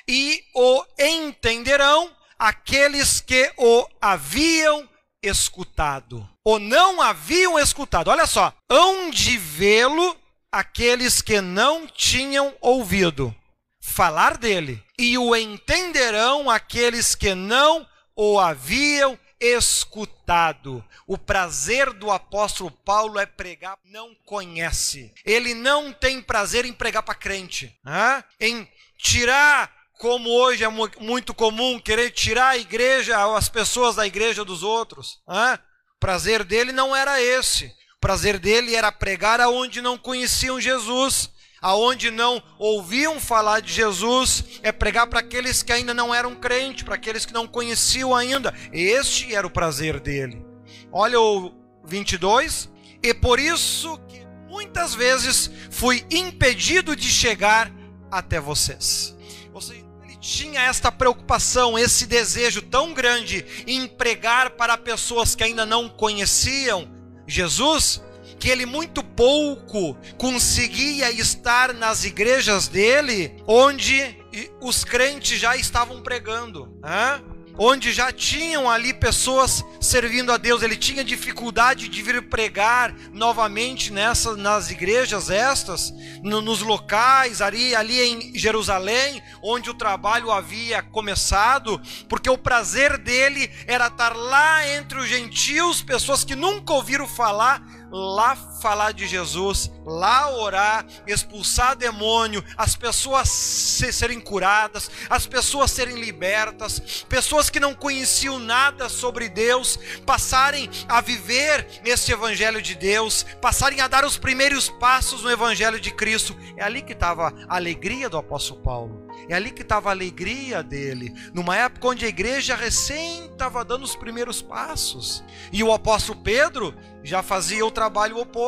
e 0.07 0.43
o 0.55 0.83
entenderão 0.97 2.16
aqueles 2.37 3.19
que 3.19 3.51
o 3.57 3.87
haviam 4.01 4.87
escutado, 5.21 6.27
ou 6.43 6.59
não 6.59 7.01
haviam 7.01 7.57
escutado. 7.59 8.09
Olha 8.09 8.25
só, 8.25 8.53
hão 8.69 9.09
de 9.09 9.37
vê-lo 9.37 10.15
aqueles 10.51 11.21
que 11.21 11.41
não 11.41 11.87
tinham 11.87 12.55
ouvido 12.61 13.35
falar 13.79 14.37
dele, 14.37 14.83
e 14.99 15.17
o 15.17 15.35
entenderão 15.35 16.49
aqueles 16.49 17.15
que 17.15 17.33
não 17.33 17.87
o 18.15 18.39
haviam 18.39 19.17
escutado. 19.39 20.83
O 21.05 21.17
prazer 21.17 21.93
do 21.93 22.11
apóstolo 22.11 22.71
Paulo 22.71 23.19
é 23.19 23.25
pregar, 23.25 23.77
não 23.85 24.13
conhece. 24.25 25.13
Ele 25.23 25.53
não 25.53 25.93
tem 25.93 26.21
prazer 26.21 26.65
em 26.65 26.73
pregar 26.73 27.03
para 27.03 27.15
crente, 27.15 27.77
né? 27.83 28.23
em 28.39 28.67
tirar, 28.97 29.71
como 29.97 30.29
hoje 30.29 30.63
é 30.63 30.69
muito 30.69 31.33
comum, 31.33 31.79
querer 31.79 32.11
tirar 32.11 32.49
a 32.49 32.57
igreja, 32.57 33.35
as 33.35 33.49
pessoas 33.49 33.95
da 33.95 34.05
igreja 34.05 34.45
dos 34.45 34.63
outros. 34.63 35.19
O 35.27 35.99
prazer 35.99 36.43
dele 36.43 36.71
não 36.71 36.95
era 36.95 37.21
esse. 37.21 37.65
O 37.65 37.99
prazer 37.99 38.37
dele 38.37 38.75
era 38.75 38.91
pregar 38.91 39.41
aonde 39.41 39.81
não 39.81 39.97
conheciam 39.97 40.61
Jesus 40.61 41.29
aonde 41.61 42.11
não 42.11 42.41
ouviam 42.57 43.19
falar 43.19 43.61
de 43.61 43.73
Jesus, 43.73 44.43
é 44.61 44.71
pregar 44.71 45.07
para 45.07 45.19
aqueles 45.19 45.63
que 45.63 45.73
ainda 45.73 45.93
não 45.93 46.13
eram 46.13 46.35
crentes, 46.35 46.83
para 46.83 46.95
aqueles 46.95 47.25
que 47.25 47.33
não 47.33 47.47
conheciam 47.47 48.15
ainda. 48.15 48.53
Este 48.71 49.33
era 49.33 49.45
o 49.45 49.51
prazer 49.51 49.99
dele. 49.99 50.45
Olha 50.91 51.19
o 51.19 51.53
22, 51.85 52.69
e 53.01 53.13
por 53.13 53.39
isso 53.39 53.97
que 54.07 54.25
muitas 54.47 54.93
vezes 54.93 55.49
fui 55.69 56.05
impedido 56.11 56.95
de 56.95 57.09
chegar 57.09 57.71
até 58.11 58.39
vocês. 58.39 59.15
ele 59.53 59.86
tinha 60.27 60.63
esta 60.63 60.91
preocupação, 60.91 61.79
esse 61.79 62.05
desejo 62.05 62.61
tão 62.61 62.93
grande 62.93 63.45
em 63.65 63.87
pregar 63.87 64.49
para 64.51 64.77
pessoas 64.77 65.33
que 65.33 65.43
ainda 65.43 65.65
não 65.65 65.87
conheciam 65.87 66.85
Jesus, 67.25 68.03
que 68.37 68.49
ele 68.49 68.65
muito 68.65 69.01
pouco 69.01 69.97
conseguia 70.17 71.09
estar 71.11 71.73
nas 71.73 72.03
igrejas 72.03 72.67
dele, 72.67 73.41
onde 73.47 74.17
os 74.61 74.83
crentes 74.83 75.39
já 75.39 75.55
estavam 75.55 76.01
pregando. 76.03 76.77
Hein? 76.83 77.36
Onde 77.57 77.91
já 77.91 78.11
tinham 78.11 78.69
ali 78.69 78.93
pessoas 78.93 79.63
servindo 79.81 80.31
a 80.31 80.37
Deus. 80.37 80.61
Ele 80.61 80.75
tinha 80.75 81.03
dificuldade 81.03 81.87
de 81.87 82.01
vir 82.01 82.21
pregar 82.29 82.93
novamente 83.11 83.91
nessa, 83.91 84.35
nas 84.35 84.69
igrejas 84.69 85.29
estas, 85.29 85.91
no, 86.23 86.41
nos 86.41 86.61
locais 86.61 87.41
ali, 87.41 87.75
ali 87.75 87.99
em 87.99 88.37
Jerusalém, 88.37 89.21
onde 89.41 89.69
o 89.69 89.73
trabalho 89.73 90.31
havia 90.31 90.81
começado, 90.81 91.81
porque 92.07 92.29
o 92.29 92.37
prazer 92.37 92.97
dele 92.97 93.49
era 93.65 93.87
estar 93.87 94.15
lá 94.15 94.67
entre 94.69 94.99
os 94.99 95.07
gentios, 95.07 95.81
pessoas 95.81 96.23
que 96.23 96.35
nunca 96.35 96.73
ouviram 96.73 97.07
falar 97.07 97.61
lá 97.91 98.35
falar 98.61 98.91
de 98.91 99.07
Jesus, 99.07 99.71
lá 99.85 100.29
orar, 100.31 100.85
expulsar 101.05 101.75
demônio, 101.75 102.43
as 102.57 102.75
pessoas 102.75 103.29
serem 103.29 104.19
curadas, 104.19 104.89
as 105.09 105.25
pessoas 105.25 105.71
serem 105.71 105.99
libertas, 105.99 107.05
pessoas 107.07 107.49
que 107.49 107.59
não 107.59 107.73
conheciam 107.73 108.39
nada 108.39 108.89
sobre 108.89 109.29
Deus 109.29 109.79
passarem 110.05 110.69
a 110.87 111.01
viver 111.01 111.67
esse 111.85 112.11
evangelho 112.11 112.61
de 112.61 112.75
Deus, 112.75 113.25
passarem 113.41 113.81
a 113.81 113.87
dar 113.87 114.05
os 114.05 114.17
primeiros 114.17 114.69
passos 114.69 115.23
no 115.23 115.31
evangelho 115.31 115.79
de 115.79 115.91
Cristo. 115.91 116.35
É 116.55 116.63
ali 116.63 116.81
que 116.81 116.93
estava 116.93 117.33
a 117.47 117.55
alegria 117.55 118.09
do 118.09 118.17
apóstolo 118.17 118.61
Paulo. 118.61 119.07
É 119.29 119.35
ali 119.35 119.51
que 119.51 119.61
estava 119.61 119.89
a 119.89 119.91
alegria 119.91 120.61
dele, 120.61 121.13
numa 121.33 121.55
época 121.55 121.87
onde 121.87 122.05
a 122.05 122.09
igreja 122.09 122.55
recém 122.55 123.25
estava 123.25 123.63
dando 123.63 123.83
os 123.83 123.95
primeiros 123.95 124.41
passos. 124.41 125.23
E 125.51 125.63
o 125.63 125.73
apóstolo 125.73 126.21
Pedro 126.21 126.73
já 127.03 127.23
fazia 127.23 127.65
o 127.65 127.71
trabalho 127.71 128.17
oposto. 128.17 128.46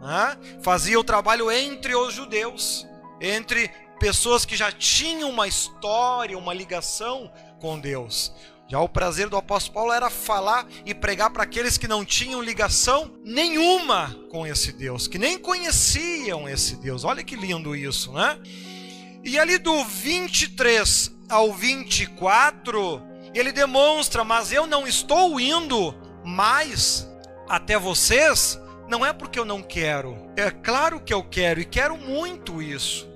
Né? 0.00 0.36
fazia 0.62 0.98
o 0.98 1.04
trabalho 1.04 1.50
entre 1.50 1.94
os 1.94 2.14
judeus, 2.14 2.86
entre 3.20 3.70
pessoas 3.98 4.44
que 4.44 4.56
já 4.56 4.70
tinham 4.70 5.30
uma 5.30 5.46
história, 5.48 6.38
uma 6.38 6.54
ligação 6.54 7.30
com 7.60 7.78
Deus. 7.78 8.32
Já 8.70 8.80
o 8.80 8.88
prazer 8.88 9.30
do 9.30 9.36
apóstolo 9.36 9.74
Paulo 9.74 9.92
era 9.92 10.10
falar 10.10 10.66
e 10.84 10.94
pregar 10.94 11.30
para 11.30 11.42
aqueles 11.42 11.78
que 11.78 11.88
não 11.88 12.04
tinham 12.04 12.42
ligação 12.42 13.10
nenhuma 13.24 14.14
com 14.30 14.46
esse 14.46 14.72
Deus, 14.72 15.08
que 15.08 15.18
nem 15.18 15.38
conheciam 15.38 16.46
esse 16.46 16.76
Deus. 16.76 17.02
Olha 17.02 17.24
que 17.24 17.34
lindo 17.34 17.74
isso, 17.74 18.12
né? 18.12 18.38
E 19.24 19.38
ali 19.38 19.56
do 19.56 19.84
23 19.84 21.10
ao 21.30 21.52
24, 21.52 23.02
ele 23.34 23.50
demonstra: 23.50 24.22
Mas 24.22 24.52
eu 24.52 24.66
não 24.66 24.86
estou 24.86 25.40
indo 25.40 25.94
mais 26.22 27.08
até 27.48 27.78
vocês, 27.78 28.60
não 28.88 29.04
é 29.04 29.12
porque 29.12 29.38
eu 29.38 29.44
não 29.44 29.62
quero, 29.62 30.16
é 30.36 30.50
claro 30.50 31.00
que 31.00 31.12
eu 31.12 31.22
quero 31.22 31.60
e 31.60 31.64
quero 31.64 31.96
muito 31.96 32.62
isso. 32.62 33.08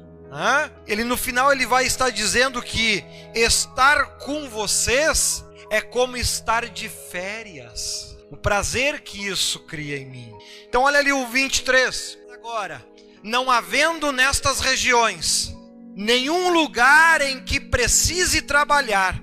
Ele 0.86 1.04
no 1.04 1.16
final 1.16 1.52
ele 1.52 1.66
vai 1.66 1.84
estar 1.84 2.10
dizendo 2.10 2.62
que 2.62 3.04
estar 3.34 4.18
com 4.18 4.48
vocês 4.48 5.44
é 5.70 5.80
como 5.80 6.16
estar 6.16 6.68
de 6.68 6.88
férias. 6.88 8.16
O 8.30 8.36
prazer 8.36 9.02
que 9.02 9.26
isso 9.26 9.60
cria 9.60 9.98
em 9.98 10.06
mim. 10.06 10.32
Então 10.66 10.82
olha 10.84 10.98
ali 10.98 11.12
o 11.12 11.26
23. 11.26 12.18
Agora, 12.32 12.82
não 13.22 13.50
havendo 13.50 14.10
nestas 14.10 14.60
regiões 14.60 15.54
nenhum 15.94 16.50
lugar 16.50 17.20
em 17.20 17.44
que 17.44 17.60
precise 17.60 18.42
trabalhar, 18.42 19.22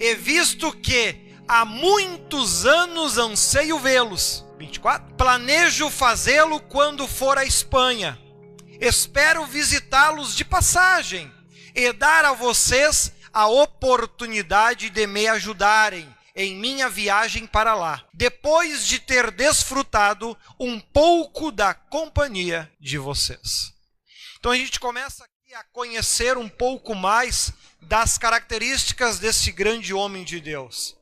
e 0.00 0.14
visto 0.14 0.72
que 0.72 1.32
há 1.46 1.64
muitos 1.64 2.66
anos 2.66 3.18
anseio 3.18 3.78
vê-los. 3.78 4.44
24. 4.58 5.14
Planejo 5.14 5.88
fazê-lo 5.88 6.60
quando 6.60 7.06
for 7.06 7.38
à 7.38 7.44
Espanha 7.44 8.18
Espero 8.80 9.44
visitá-los 9.44 10.36
de 10.36 10.44
passagem 10.44 11.32
e 11.74 11.92
dar 11.92 12.24
a 12.24 12.32
vocês 12.32 13.12
a 13.32 13.48
oportunidade 13.48 14.88
de 14.88 15.04
me 15.04 15.26
ajudarem 15.26 16.08
em 16.34 16.54
minha 16.54 16.88
viagem 16.88 17.44
para 17.44 17.74
lá, 17.74 18.04
depois 18.14 18.86
de 18.86 19.00
ter 19.00 19.32
desfrutado 19.32 20.38
um 20.60 20.78
pouco 20.78 21.50
da 21.50 21.74
companhia 21.74 22.70
de 22.78 22.98
vocês. 22.98 23.72
Então 24.38 24.52
a 24.52 24.56
gente 24.56 24.78
começa 24.78 25.24
aqui 25.24 25.52
a 25.54 25.64
conhecer 25.72 26.38
um 26.38 26.48
pouco 26.48 26.94
mais 26.94 27.52
das 27.82 28.16
características 28.16 29.18
desse 29.18 29.50
grande 29.50 29.92
homem 29.92 30.22
de 30.22 30.40
Deus. 30.40 30.96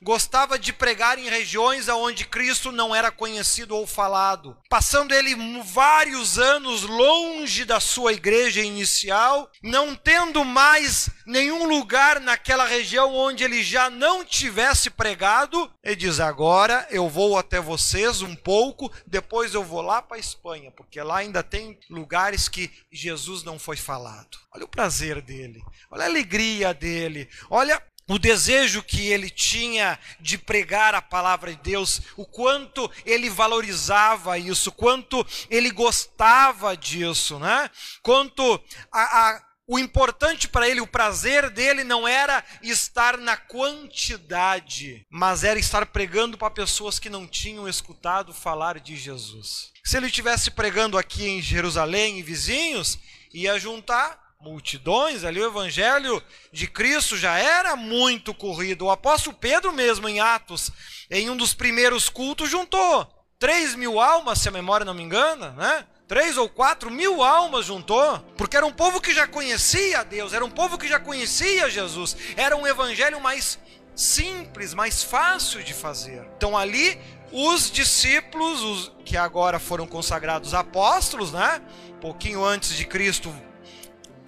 Gostava 0.00 0.58
de 0.58 0.72
pregar 0.72 1.18
em 1.18 1.28
regiões 1.28 1.88
onde 1.88 2.24
Cristo 2.24 2.72
não 2.72 2.94
era 2.94 3.10
conhecido 3.10 3.76
ou 3.76 3.86
falado, 3.86 4.56
passando 4.70 5.12
ele 5.12 5.34
vários 5.64 6.38
anos 6.38 6.82
longe 6.82 7.64
da 7.64 7.78
sua 7.78 8.12
igreja 8.12 8.62
inicial, 8.62 9.50
não 9.62 9.94
tendo 9.94 10.44
mais 10.44 11.10
nenhum 11.26 11.66
lugar 11.66 12.20
naquela 12.20 12.64
região 12.64 13.14
onde 13.14 13.44
ele 13.44 13.62
já 13.62 13.90
não 13.90 14.24
tivesse 14.24 14.88
pregado. 14.88 15.70
Ele 15.82 15.96
diz: 15.96 16.20
Agora 16.20 16.86
eu 16.90 17.08
vou 17.08 17.36
até 17.36 17.60
vocês 17.60 18.22
um 18.22 18.34
pouco, 18.34 18.90
depois 19.06 19.52
eu 19.52 19.62
vou 19.62 19.82
lá 19.82 20.00
para 20.00 20.16
a 20.16 20.20
Espanha, 20.20 20.70
porque 20.70 21.02
lá 21.02 21.18
ainda 21.18 21.42
tem 21.42 21.78
lugares 21.90 22.48
que 22.48 22.70
Jesus 22.90 23.42
não 23.42 23.58
foi 23.58 23.76
falado. 23.76 24.38
Olha 24.54 24.64
o 24.64 24.68
prazer 24.68 25.20
dele, 25.20 25.62
olha 25.90 26.04
a 26.04 26.06
alegria 26.06 26.72
dele, 26.72 27.28
olha 27.50 27.82
o 28.08 28.18
desejo 28.18 28.82
que 28.82 29.06
ele 29.06 29.28
tinha 29.28 29.98
de 30.18 30.38
pregar 30.38 30.94
a 30.94 31.02
palavra 31.02 31.54
de 31.54 31.62
Deus, 31.62 32.00
o 32.16 32.24
quanto 32.24 32.90
ele 33.04 33.28
valorizava 33.28 34.38
isso, 34.38 34.72
quanto 34.72 35.24
ele 35.50 35.70
gostava 35.70 36.76
disso, 36.76 37.38
né? 37.38 37.70
Quanto 38.02 38.60
a, 38.90 39.00
a, 39.00 39.42
o 39.66 39.78
importante 39.78 40.48
para 40.48 40.66
ele, 40.66 40.80
o 40.80 40.86
prazer 40.86 41.50
dele 41.50 41.84
não 41.84 42.08
era 42.08 42.42
estar 42.62 43.18
na 43.18 43.36
quantidade, 43.36 45.06
mas 45.10 45.44
era 45.44 45.58
estar 45.58 45.84
pregando 45.84 46.38
para 46.38 46.50
pessoas 46.50 46.98
que 46.98 47.10
não 47.10 47.26
tinham 47.26 47.68
escutado 47.68 48.32
falar 48.32 48.80
de 48.80 48.96
Jesus. 48.96 49.70
Se 49.84 49.98
ele 49.98 50.06
estivesse 50.06 50.50
pregando 50.50 50.96
aqui 50.96 51.28
em 51.28 51.42
Jerusalém 51.42 52.18
e 52.18 52.22
vizinhos, 52.22 52.98
ia 53.32 53.58
juntar 53.58 54.27
multidões, 54.40 55.24
ali 55.24 55.40
o 55.40 55.46
evangelho 55.46 56.22
de 56.52 56.68
Cristo 56.68 57.16
já 57.16 57.38
era 57.38 57.74
muito 57.74 58.32
corrido. 58.32 58.86
O 58.86 58.90
apóstolo 58.90 59.36
Pedro, 59.36 59.72
mesmo 59.72 60.08
em 60.08 60.20
Atos, 60.20 60.70
em 61.10 61.28
um 61.28 61.36
dos 61.36 61.54
primeiros 61.54 62.08
cultos, 62.08 62.48
juntou 62.48 63.06
3 63.38 63.74
mil 63.74 63.98
almas, 63.98 64.40
se 64.40 64.48
a 64.48 64.52
memória 64.52 64.84
não 64.84 64.94
me 64.94 65.02
engana, 65.02 65.50
né? 65.50 65.84
Três 66.06 66.38
ou 66.38 66.48
quatro 66.48 66.90
mil 66.90 67.22
almas 67.22 67.66
juntou, 67.66 68.18
porque 68.36 68.56
era 68.56 68.64
um 68.64 68.72
povo 68.72 69.00
que 69.00 69.12
já 69.12 69.26
conhecia 69.26 70.02
Deus, 70.04 70.32
era 70.32 70.44
um 70.44 70.50
povo 70.50 70.78
que 70.78 70.88
já 70.88 70.98
conhecia 70.98 71.68
Jesus, 71.68 72.16
era 72.34 72.56
um 72.56 72.66
evangelho 72.66 73.20
mais 73.20 73.58
simples, 73.94 74.72
mais 74.72 75.02
fácil 75.02 75.62
de 75.62 75.74
fazer. 75.74 76.26
Então 76.36 76.56
ali 76.56 76.98
os 77.30 77.70
discípulos, 77.70 78.62
os 78.62 78.92
que 79.04 79.16
agora 79.16 79.58
foram 79.58 79.86
consagrados 79.86 80.54
apóstolos, 80.54 81.32
né? 81.32 81.60
Pouquinho 82.00 82.42
antes 82.42 82.74
de 82.74 82.86
Cristo 82.86 83.34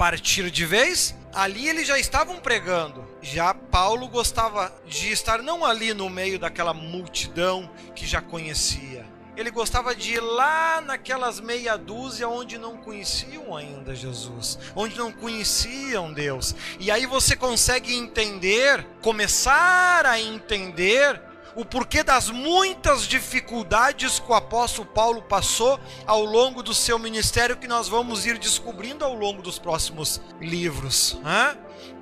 partir 0.00 0.50
de 0.50 0.64
vez, 0.64 1.14
ali 1.30 1.68
eles 1.68 1.86
já 1.86 1.98
estavam 1.98 2.36
pregando. 2.36 3.06
Já 3.20 3.52
Paulo 3.52 4.08
gostava 4.08 4.74
de 4.86 5.12
estar 5.12 5.42
não 5.42 5.62
ali 5.62 5.92
no 5.92 6.08
meio 6.08 6.38
daquela 6.38 6.72
multidão 6.72 7.70
que 7.94 8.06
já 8.06 8.22
conhecia. 8.22 9.04
Ele 9.36 9.50
gostava 9.50 9.94
de 9.94 10.14
ir 10.14 10.20
lá 10.20 10.80
naquelas 10.80 11.38
meia 11.38 11.76
dúzia 11.76 12.26
onde 12.26 12.56
não 12.56 12.78
conheciam 12.78 13.54
ainda 13.54 13.94
Jesus, 13.94 14.58
onde 14.74 14.96
não 14.96 15.12
conheciam 15.12 16.10
Deus. 16.10 16.54
E 16.78 16.90
aí 16.90 17.04
você 17.04 17.36
consegue 17.36 17.94
entender, 17.94 18.82
começar 19.02 20.06
a 20.06 20.18
entender 20.18 21.20
o 21.54 21.64
porquê 21.64 22.02
das 22.02 22.30
muitas 22.30 23.06
dificuldades 23.06 24.18
que 24.18 24.30
o 24.30 24.34
apóstolo 24.34 24.88
Paulo 24.88 25.22
passou 25.22 25.78
ao 26.06 26.24
longo 26.24 26.62
do 26.62 26.74
seu 26.74 26.98
ministério, 26.98 27.56
que 27.56 27.66
nós 27.66 27.88
vamos 27.88 28.26
ir 28.26 28.38
descobrindo 28.38 29.04
ao 29.04 29.14
longo 29.14 29.42
dos 29.42 29.58
próximos 29.58 30.20
livros. 30.40 31.18
Né? 31.22 31.56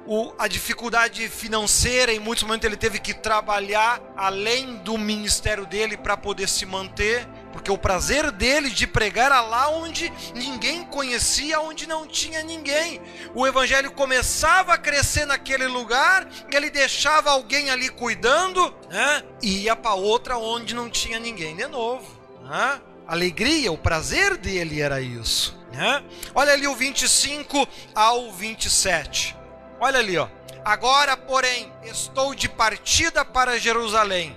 O, 0.06 0.32
a 0.38 0.48
dificuldade 0.48 1.28
financeira, 1.28 2.12
em 2.12 2.18
muitos 2.18 2.44
momentos 2.44 2.66
ele 2.66 2.76
teve 2.76 2.98
que 2.98 3.12
trabalhar 3.12 4.00
além 4.16 4.76
do 4.76 4.96
ministério 4.96 5.66
dele 5.66 5.96
para 5.96 6.16
poder 6.16 6.48
se 6.48 6.64
manter 6.64 7.28
porque 7.52 7.70
o 7.70 7.78
prazer 7.78 8.30
dele 8.30 8.70
de 8.70 8.87
pregar 8.87 9.26
era 9.26 9.40
lá 9.40 9.68
onde 9.68 10.12
ninguém 10.34 10.84
conhecia, 10.84 11.61
onde 11.61 11.87
não 11.87 12.06
tinha 12.06 12.42
ninguém. 12.42 13.00
O 13.34 13.46
evangelho 13.46 13.90
começava 13.92 14.74
a 14.74 14.78
crescer 14.78 15.26
naquele 15.26 15.66
lugar, 15.66 16.28
ele 16.52 16.70
deixava 16.70 17.30
alguém 17.30 17.70
ali 17.70 17.88
cuidando, 17.88 18.74
né? 18.88 19.22
e 19.42 19.62
ia 19.64 19.76
para 19.76 19.94
outra 19.94 20.37
onde 20.37 20.74
não 20.74 20.88
tinha 20.88 21.18
ninguém 21.18 21.56
de 21.56 21.66
novo. 21.66 22.06
Né? 22.42 22.80
Alegria, 23.06 23.72
o 23.72 23.78
prazer 23.78 24.37
dele 24.37 24.80
era 24.80 25.00
isso. 25.00 25.56
Né? 25.72 26.02
Olha 26.34 26.52
ali 26.52 26.66
o 26.66 26.74
25 26.74 27.66
ao 27.94 28.32
27. 28.32 29.37
Olha 29.80 29.98
ali, 29.98 30.18
ó. 30.18 30.28
Agora, 30.64 31.16
porém, 31.16 31.72
estou 31.84 32.34
de 32.34 32.48
partida 32.48 33.24
para 33.24 33.58
Jerusalém, 33.58 34.37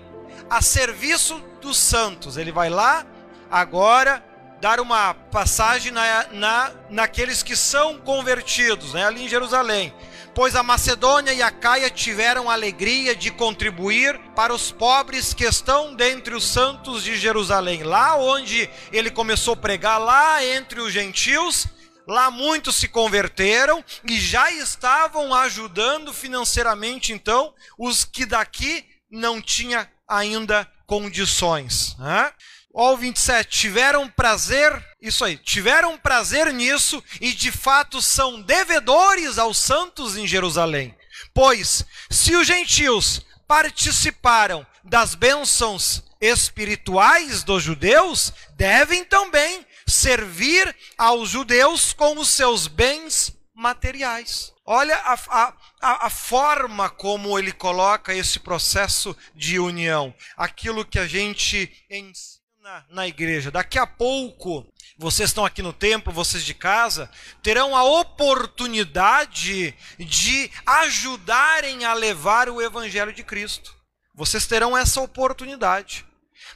a 0.51 0.61
serviço 0.61 1.41
dos 1.61 1.77
santos. 1.77 2.35
Ele 2.35 2.51
vai 2.51 2.69
lá 2.69 3.05
agora 3.49 4.21
dar 4.59 4.81
uma 4.81 5.13
passagem 5.13 5.93
na, 5.93 6.27
na, 6.33 6.71
naqueles 6.89 7.41
que 7.41 7.55
são 7.55 7.97
convertidos, 7.97 8.93
né, 8.93 9.05
ali 9.05 9.23
em 9.23 9.29
Jerusalém. 9.29 9.93
Pois 10.35 10.53
a 10.53 10.61
Macedônia 10.61 11.33
e 11.33 11.41
a 11.41 11.49
Caia 11.49 11.89
tiveram 11.89 12.49
a 12.49 12.53
alegria 12.53 13.15
de 13.15 13.31
contribuir 13.31 14.19
para 14.35 14.53
os 14.53 14.73
pobres 14.73 15.33
que 15.33 15.45
estão 15.45 15.95
dentre 15.95 16.35
os 16.35 16.45
santos 16.45 17.01
de 17.01 17.15
Jerusalém. 17.17 17.83
Lá 17.83 18.17
onde 18.17 18.69
ele 18.91 19.09
começou 19.09 19.53
a 19.53 19.57
pregar, 19.57 19.99
lá 19.99 20.45
entre 20.45 20.81
os 20.81 20.91
gentios, 20.91 21.65
lá 22.05 22.29
muitos 22.29 22.75
se 22.75 22.89
converteram 22.89 23.83
e 24.03 24.19
já 24.19 24.51
estavam 24.51 25.33
ajudando 25.33 26.13
financeiramente, 26.13 27.13
então, 27.13 27.53
os 27.77 28.03
que 28.03 28.25
daqui 28.25 28.85
não 29.09 29.41
tinha 29.41 29.89
ainda 30.11 30.69
condições. 30.85 31.95
Né? 31.97 32.31
Ó, 32.73 32.95
27, 32.95 33.49
tiveram 33.49 34.07
prazer, 34.09 34.71
isso 35.01 35.23
aí, 35.23 35.37
tiveram 35.37 35.97
prazer 35.97 36.53
nisso 36.53 37.03
e 37.19 37.31
de 37.33 37.51
fato 37.51 38.01
são 38.01 38.41
devedores 38.41 39.37
aos 39.37 39.57
santos 39.57 40.17
em 40.17 40.27
Jerusalém. 40.27 40.95
Pois, 41.33 41.85
se 42.09 42.35
os 42.35 42.45
gentios 42.45 43.21
participaram 43.47 44.65
das 44.83 45.15
bênçãos 45.15 46.03
espirituais 46.19 47.43
dos 47.43 47.63
judeus, 47.63 48.33
devem 48.55 49.03
também 49.03 49.65
servir 49.87 50.75
aos 50.97 51.29
judeus 51.29 51.93
com 51.93 52.17
os 52.17 52.29
seus 52.29 52.67
bens 52.67 53.33
materiais. 53.53 54.53
Olha 54.65 54.95
a, 54.97 55.13
a, 55.13 55.53
a, 55.81 56.09
forma 56.09 56.89
como 56.89 57.37
ele 57.37 57.51
coloca 57.51 58.13
esse 58.13 58.39
processo 58.39 59.15
de 59.35 59.59
união. 59.59 60.13
Aquilo 60.37 60.85
que 60.85 60.99
a 60.99 61.07
gente 61.07 61.71
ensina 61.89 62.85
na 62.89 63.07
igreja. 63.07 63.49
Daqui 63.49 63.79
a 63.79 63.87
pouco, 63.87 64.65
vocês 64.97 65.29
estão 65.31 65.43
aqui 65.45 65.61
no 65.61 65.73
templo, 65.73 66.13
vocês 66.13 66.43
de 66.43 66.53
casa, 66.53 67.09
terão 67.41 67.75
a 67.75 67.83
oportunidade 67.83 69.75
de 69.97 70.51
ajudarem 70.65 71.85
a 71.85 71.93
levar 71.93 72.49
o 72.49 72.61
evangelho 72.61 73.11
de 73.11 73.23
Cristo. 73.23 73.75
Vocês 74.13 74.45
terão 74.45 74.77
essa 74.77 75.01
oportunidade. 75.01 76.05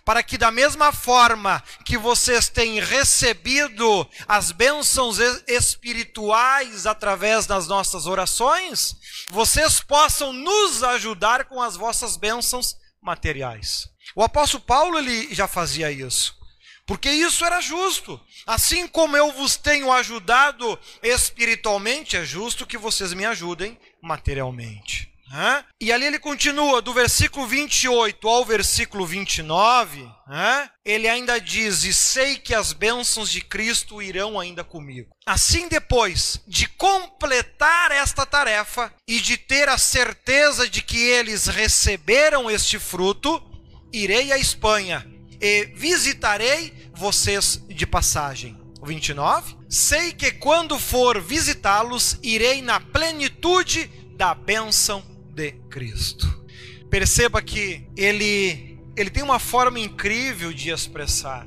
Para 0.04 0.22
que, 0.22 0.38
da 0.38 0.52
mesma 0.52 0.92
forma 0.92 1.64
que 1.84 1.98
vocês 1.98 2.48
têm 2.48 2.80
recebido 2.80 4.08
as 4.28 4.52
bênçãos 4.52 5.18
espirituais 5.48 6.86
através 6.86 7.48
das 7.48 7.68
nossas 7.68 8.06
orações, 8.06 8.96
vocês 9.30 9.80
possam 9.80 10.32
nos 10.32 10.84
ajudar 10.84 11.46
com 11.46 11.62
as 11.62 11.76
vossas 11.76 12.18
bênçãos 12.18 12.76
materiais. 13.02 13.90
O 14.16 14.24
apóstolo 14.24 14.64
Paulo 14.64 14.98
ele 14.98 15.34
já 15.34 15.48
fazia 15.48 15.92
isso, 15.92 16.38
porque 16.86 17.10
isso 17.10 17.44
era 17.44 17.62
justo. 17.62 18.20
Assim 18.46 18.88
como 18.88 19.18
eu 19.18 19.32
vos 19.32 19.56
tenho 19.56 19.92
ajudado 19.92 20.80
espiritualmente, 21.02 22.18
é 22.18 22.26
justo 22.26 22.66
que 22.66 22.78
vocês 22.78 23.14
me 23.14 23.26
ajudem 23.26 23.80
materialmente. 24.02 25.15
E 25.82 25.92
ali 25.92 26.06
ele 26.06 26.20
continua, 26.20 26.82
do 26.82 26.94
versículo 26.94 27.46
28 27.46 28.28
ao 28.28 28.46
versículo 28.46 29.06
29, 29.06 30.10
ele 30.84 31.08
ainda 31.08 31.40
diz: 31.40 31.84
E 31.84 31.94
sei 31.94 32.38
que 32.38 32.54
as 32.54 32.72
bênçãos 32.72 33.30
de 33.30 33.42
Cristo 33.42 34.02
irão 34.02 34.40
ainda 34.40 34.64
comigo. 34.64 35.10
Assim, 35.26 35.68
depois 35.68 36.40
de 36.48 36.68
completar 36.70 37.92
esta 37.92 38.26
tarefa 38.26 38.94
e 39.08 39.20
de 39.20 39.38
ter 39.38 39.68
a 39.68 39.78
certeza 39.78 40.70
de 40.70 40.82
que 40.82 40.98
eles 40.98 41.48
receberam 41.48 42.50
este 42.50 42.80
fruto, 42.80 43.44
irei 43.92 44.32
à 44.32 44.38
Espanha 44.38 45.06
e 45.42 45.66
visitarei 45.76 46.90
vocês 46.94 47.62
de 47.68 47.86
passagem. 47.86 48.58
29. 48.84 49.58
Sei 49.68 50.14
que 50.14 50.32
quando 50.32 50.78
for 50.78 51.20
visitá-los, 51.20 52.20
irei 52.22 52.62
na 52.62 52.80
plenitude 52.80 53.88
da 54.16 54.34
bênção 54.36 55.15
de 55.36 55.52
Cristo. 55.70 56.44
Perceba 56.90 57.42
que 57.42 57.86
ele, 57.98 58.80
ele 58.96 59.10
tem 59.10 59.22
uma 59.22 59.38
forma 59.38 59.80
incrível 59.80 60.54
de 60.54 60.70
expressar, 60.70 61.46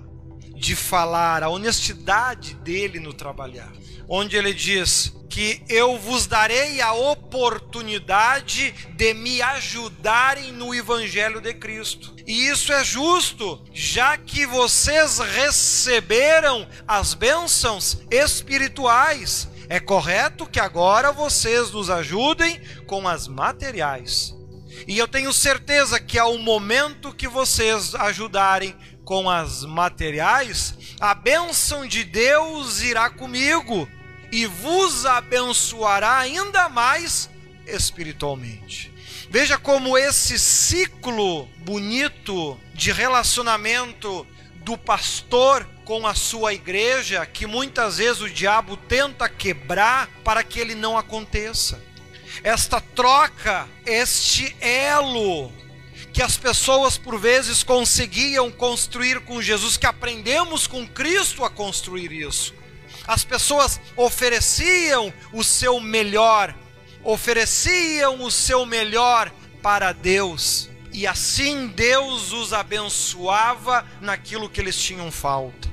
de 0.55 0.77
falar, 0.77 1.43
a 1.43 1.49
honestidade 1.49 2.55
dele 2.57 3.01
no 3.01 3.15
trabalhar. 3.15 3.73
Onde 4.07 4.37
ele 4.37 4.53
diz 4.53 5.15
que 5.29 5.63
eu 5.69 5.99
vos 5.99 6.27
darei 6.27 6.81
a 6.81 6.93
oportunidade 6.93 8.73
de 8.95 9.15
me 9.15 9.41
ajudarem 9.41 10.53
no 10.53 10.75
evangelho 10.75 11.41
de 11.41 11.55
Cristo. 11.55 12.15
E 12.27 12.49
isso 12.49 12.73
é 12.73 12.83
justo, 12.83 13.63
já 13.73 14.17
que 14.17 14.47
vocês 14.47 15.19
receberam 15.19 16.67
as 16.87 17.15
bênçãos 17.15 17.99
espirituais 18.11 19.49
é 19.69 19.79
correto 19.79 20.47
que 20.47 20.59
agora 20.59 21.13
vocês 21.13 21.71
nos 21.71 21.91
ajudem 21.91 22.61
com 22.87 23.07
as 23.07 23.29
materiais. 23.29 24.35
E 24.87 24.97
eu 24.97 25.07
tenho 25.07 25.33
certeza 25.33 26.01
que 26.01 26.19
ao 26.19 26.39
momento 26.39 27.15
que 27.15 27.29
vocês 27.29 27.95
ajudarem 27.95 28.75
com 29.05 29.29
as 29.29 29.65
materiais, 29.65 30.75
a 31.01 31.15
bênção 31.15 31.87
de 31.87 32.05
Deus 32.05 32.83
irá 32.83 33.11
comigo 33.11 33.89
e 34.31 34.47
vos 34.47 35.05
abençoará 35.07 36.19
ainda 36.19 36.69
mais 36.69 37.29
espiritualmente. 37.67 38.93
Veja 39.31 39.59
como 39.59 39.99
esse 39.99 40.39
ciclo 40.39 41.47
bonito 41.59 42.59
de 42.73 42.93
relacionamento 42.93 44.27
do 44.69 44.77
pastor 44.77 45.67
com 45.83 46.07
a 46.07 46.15
sua 46.15 46.53
igreja 46.53 47.25
que 47.25 47.47
muitas 47.47 47.97
vezes 47.97 48.21
o 48.21 48.29
diabo 48.29 48.77
tenta 48.77 49.27
quebrar 49.27 50.11
para 50.23 50.45
que 50.45 50.61
ele 50.61 50.75
não 50.75 50.99
aconteça. 50.99 51.83
Esta 52.45 52.79
troca, 52.79 53.67
este 53.87 54.55
elo 54.61 55.51
que 56.13 56.21
as 56.21 56.37
pessoas 56.37 56.99
por 56.99 57.19
vezes 57.19 57.63
conseguiam 57.63 58.51
construir 58.51 59.21
com 59.21 59.41
Jesus, 59.41 59.79
que 59.79 59.87
aprendemos 59.87 60.67
com 60.67 60.87
Cristo 60.87 61.47
a 61.47 61.49
construir 61.49 62.13
isso. 62.13 62.55
As 63.07 63.25
pessoas 63.25 63.81
ofereciam 63.97 65.11
o 65.33 65.43
seu 65.43 65.81
melhor, 65.81 66.55
ofereciam 67.03 68.23
o 68.23 68.31
seu 68.31 68.67
melhor 68.67 69.33
para 69.63 69.93
Deus, 69.93 70.69
e 70.99 71.07
assim 71.07 71.69
Deus 71.69 72.33
os 72.33 72.53
abençoava 72.53 73.87
naquilo 74.01 74.51
que 74.51 74.61
eles 74.61 74.77
tinham 74.77 75.13
falta. 75.13 75.71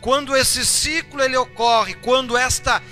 Quando 0.00 0.34
esse 0.34 0.64
ciclo 0.64 1.22
ele 1.22 1.36
ocorre, 1.36 1.92
quando 1.96 2.38
esta 2.38 2.82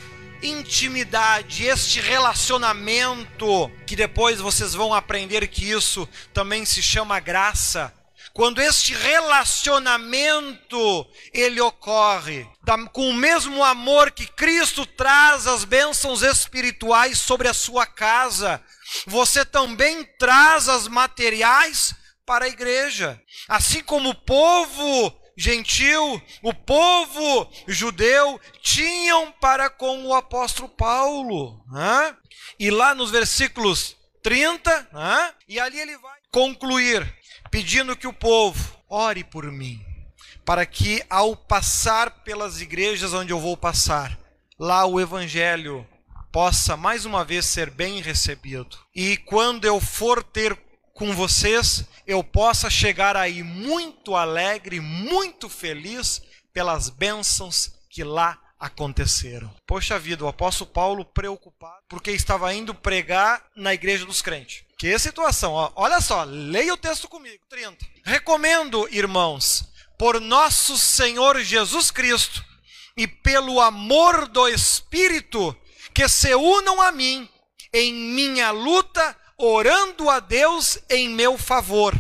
intimidade, 0.42 1.64
este 1.64 2.03
relacionamento, 2.03 3.72
que 3.87 3.96
depois 3.96 4.42
vocês 4.42 4.74
vão 4.74 4.92
aprender 4.92 5.48
que 5.48 5.70
isso 5.70 6.07
também 6.35 6.66
se 6.66 6.83
chama 6.83 7.18
graça. 7.18 7.90
Quando 8.35 8.61
este 8.61 8.92
relacionamento 8.92 11.07
ele 11.33 11.62
ocorre, 11.62 12.46
com 12.92 13.09
o 13.09 13.14
mesmo 13.14 13.64
amor 13.64 14.11
que 14.11 14.27
Cristo 14.27 14.85
traz 14.85 15.46
as 15.46 15.64
bênçãos 15.64 16.20
espirituais 16.20 17.16
sobre 17.16 17.48
a 17.48 17.55
sua 17.55 17.87
casa, 17.87 18.61
você 19.07 19.44
também 19.44 20.04
traz 20.18 20.68
as 20.68 20.88
materiais 20.88 21.94
para 22.26 22.46
a 22.46 22.48
igreja. 22.48 23.20
Assim 23.48 23.83
como 23.83 24.11
o 24.11 24.14
povo 24.14 25.14
gentil, 25.37 26.22
o 26.42 26.54
povo 26.54 27.50
judeu 27.66 28.40
tinham 28.62 29.33
para 29.33 29.68
com 29.68 30.07
o 30.07 30.14
apóstolo 30.14 30.68
Paulo. 30.68 31.62
Né? 31.70 32.16
E 32.59 32.70
lá 32.70 32.94
nos 32.94 33.11
versículos 33.11 33.96
30, 34.22 34.88
né? 34.92 35.35
e 35.48 35.61
ali 35.61 35.78
ele 35.78 35.98
vai 35.98 36.18
concluir 36.30 37.07
pedindo 37.50 37.96
que 37.96 38.07
o 38.07 38.12
povo 38.12 38.76
ore 38.88 39.22
por 39.22 39.44
mim, 39.44 39.80
para 40.44 40.64
que 40.66 41.04
ao 41.09 41.37
passar 41.37 42.11
pelas 42.24 42.61
igrejas 42.61 43.12
onde 43.12 43.33
eu 43.33 43.38
vou 43.38 43.57
passar, 43.57 44.18
lá 44.59 44.85
o 44.87 45.00
evangelho 45.00 45.87
possa 46.35 46.77
mais 46.77 47.05
uma 47.05 47.25
vez 47.25 47.47
ser 47.47 47.70
bem 47.70 48.03
recebido. 48.03 48.77
E 48.92 49.16
quando 49.18 49.66
eu 49.66 49.81
for 49.81 50.20
ter 50.20 50.59
com 50.92 51.14
vocês, 51.14 51.85
eu 52.05 52.25
possa 52.25 52.68
chegar 52.68 53.16
aí 53.16 53.40
muito 53.40 54.16
alegre, 54.16 54.81
muito 54.81 55.49
feliz 55.49 56.20
pelas 56.53 56.88
bênçãos 56.90 57.70
que 57.88 58.03
lá 58.03 58.37
aconteceram. 58.59 59.49
Poxa 59.64 59.97
vida, 59.97 60.25
o 60.25 60.29
apóstolo 60.29 60.68
Paulo 60.68 61.05
preocupado 61.05 61.85
porque 61.88 62.11
estava 62.11 62.53
indo 62.53 62.75
pregar 62.75 63.40
na 63.55 63.73
igreja 63.73 64.05
dos 64.05 64.20
crentes. 64.20 64.64
Que 64.77 64.99
situação, 64.99 65.53
ó. 65.53 65.70
olha 65.77 66.01
só, 66.01 66.25
leia 66.25 66.75
o 66.75 66.77
texto 66.77 67.07
comigo, 67.07 67.44
30. 67.49 67.77
Recomendo, 68.05 68.88
irmãos, 68.90 69.73
por 69.97 70.20
nosso 70.20 70.77
Senhor 70.77 71.40
Jesus 71.42 71.92
Cristo 71.92 72.44
e 72.97 73.07
pelo 73.07 73.61
amor 73.61 74.27
do 74.27 74.49
Espírito, 74.49 75.57
que 75.94 76.09
se 76.09 76.35
unam 76.35 76.80
a 76.83 76.90
mim 76.90 77.28
em 77.72 77.92
minha 77.92 78.50
luta 78.50 79.16
orando 79.38 80.11
a 80.11 80.20
Deus 80.20 80.78
em 80.90 81.09
meu 81.09 81.38
favor. 81.38 81.94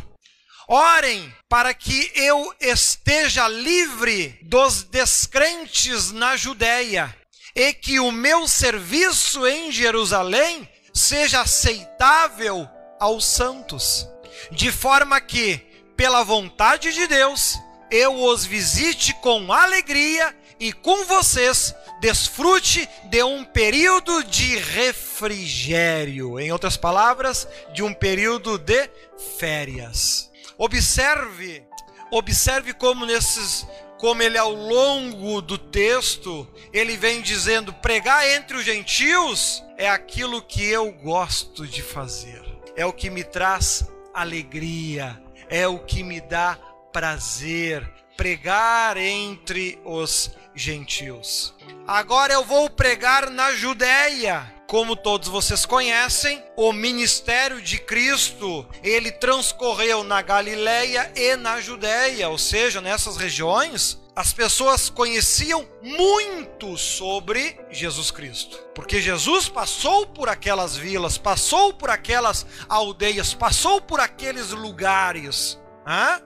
Orem 0.66 1.32
para 1.48 1.74
que 1.74 2.10
eu 2.14 2.54
esteja 2.60 3.46
livre 3.46 4.38
dos 4.42 4.82
descrentes 4.82 6.10
na 6.10 6.36
Judéia 6.36 7.14
e 7.54 7.72
que 7.72 8.00
o 8.00 8.10
meu 8.10 8.48
serviço 8.48 9.46
em 9.46 9.70
Jerusalém 9.70 10.68
seja 10.92 11.42
aceitável 11.42 12.68
aos 12.98 13.26
santos, 13.26 14.08
de 14.50 14.72
forma 14.72 15.20
que, 15.20 15.58
pela 15.96 16.24
vontade 16.24 16.92
de 16.92 17.06
Deus, 17.06 17.54
eu 17.90 18.24
os 18.24 18.44
visite 18.44 19.12
com 19.14 19.52
alegria 19.52 20.34
e 20.58 20.72
com 20.72 21.04
vocês 21.04 21.74
desfrute 22.00 22.88
de 23.04 23.22
um 23.22 23.44
período 23.44 24.22
de 24.24 24.56
refrigério, 24.56 26.38
em 26.38 26.52
outras 26.52 26.76
palavras, 26.76 27.48
de 27.72 27.82
um 27.82 27.92
período 27.92 28.58
de 28.58 28.90
férias. 29.38 30.30
Observe, 30.58 31.64
observe 32.10 32.72
como 32.72 33.06
nesses 33.06 33.66
como 33.98 34.22
ele 34.22 34.36
ao 34.36 34.52
longo 34.52 35.40
do 35.40 35.56
texto, 35.56 36.46
ele 36.74 36.94
vem 36.96 37.22
dizendo: 37.22 37.72
pregar 37.72 38.28
entre 38.28 38.56
os 38.56 38.64
gentios 38.64 39.64
é 39.78 39.88
aquilo 39.88 40.42
que 40.42 40.62
eu 40.62 40.92
gosto 40.92 41.66
de 41.66 41.80
fazer. 41.80 42.42
É 42.76 42.84
o 42.84 42.92
que 42.92 43.08
me 43.08 43.24
traz 43.24 43.88
alegria, 44.12 45.18
é 45.48 45.66
o 45.66 45.78
que 45.78 46.02
me 46.02 46.20
dá 46.20 46.58
prazer, 46.92 47.88
pregar 48.16 48.96
entre 48.96 49.78
os 49.84 50.30
gentios. 50.54 51.54
Agora 51.86 52.32
eu 52.32 52.44
vou 52.44 52.70
pregar 52.70 53.30
na 53.30 53.52
Judéia. 53.54 54.52
como 54.66 54.96
todos 54.96 55.28
vocês 55.28 55.64
conhecem, 55.64 56.42
o 56.56 56.72
ministério 56.72 57.60
de 57.60 57.78
Cristo, 57.78 58.66
ele 58.82 59.12
transcorreu 59.12 60.02
na 60.02 60.20
Galileia 60.22 61.12
e 61.14 61.36
na 61.36 61.60
Judéia, 61.60 62.28
ou 62.28 62.38
seja, 62.38 62.80
nessas 62.80 63.16
regiões, 63.16 64.00
as 64.16 64.32
pessoas 64.32 64.88
conheciam 64.88 65.64
muito 65.82 66.76
sobre 66.76 67.56
Jesus 67.70 68.10
Cristo. 68.10 68.58
Porque 68.74 69.00
Jesus 69.00 69.48
passou 69.48 70.06
por 70.06 70.28
aquelas 70.28 70.76
vilas, 70.76 71.18
passou 71.18 71.72
por 71.72 71.90
aquelas 71.90 72.46
aldeias, 72.68 73.34
passou 73.34 73.80
por 73.80 74.00
aqueles 74.00 74.50
lugares. 74.50 75.58
Hein? 75.86 76.22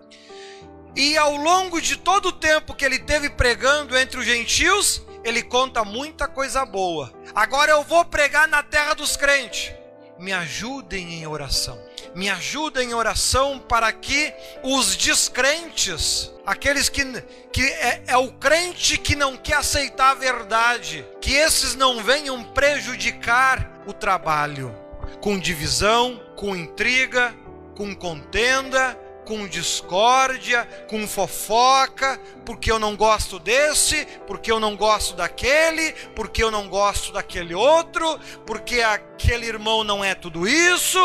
E 0.96 1.16
ao 1.16 1.37
longo 1.37 1.81
de 1.81 1.96
todo 1.96 2.27
o 2.27 2.33
tempo 2.33 2.74
que 2.74 2.85
ele 2.85 2.98
teve 2.98 3.31
pregando 3.31 3.96
entre 3.96 4.18
os 4.18 4.27
gentios, 4.27 5.03
ele 5.24 5.42
conta 5.42 5.85
muita 5.85 6.27
coisa 6.27 6.64
boa. 6.64 7.12
Agora 7.35 7.72
eu 7.72 7.85
vou 7.85 8.05
pregar 8.05 8.48
na 8.48 8.62
terra 8.62 8.94
dos 8.94 9.16
crentes. 9.16 9.72
Me 10.18 10.33
ajudem 10.33 11.14
em 11.14 11.27
oração. 11.27 11.81
Me 12.14 12.29
ajudem 12.29 12.90
em 12.90 12.94
oração 12.94 13.59
para 13.59 13.92
que 13.92 14.33
os 14.64 14.96
descrentes, 14.96 16.33
aqueles 16.44 16.88
que, 16.88 17.05
que 17.53 17.62
é, 17.62 18.03
é 18.09 18.16
o 18.16 18.33
crente 18.33 18.98
que 18.98 19.14
não 19.14 19.37
quer 19.37 19.59
aceitar 19.59 20.11
a 20.11 20.14
verdade, 20.14 21.07
que 21.20 21.33
esses 21.33 21.77
não 21.77 22.03
venham 22.03 22.42
prejudicar 22.42 23.83
o 23.87 23.92
trabalho 23.92 24.74
com 25.20 25.38
divisão, 25.38 26.20
com 26.37 26.55
intriga, 26.57 27.35
com 27.77 27.94
contenda, 27.94 28.98
com 29.28 29.46
discórdia, 29.46 30.66
com 30.88 31.06
fofoca, 31.06 32.18
porque 32.46 32.72
eu 32.72 32.78
não 32.78 32.96
gosto 32.96 33.38
desse, 33.38 34.06
porque 34.26 34.50
eu 34.50 34.58
não 34.58 34.74
gosto 34.74 35.14
daquele, 35.14 35.92
porque 36.16 36.42
eu 36.42 36.50
não 36.50 36.66
gosto 36.66 37.12
daquele 37.12 37.54
outro, 37.54 38.18
porque 38.46 38.80
aquele 38.80 39.44
irmão 39.44 39.84
não 39.84 40.02
é 40.02 40.14
tudo 40.14 40.48
isso, 40.48 40.98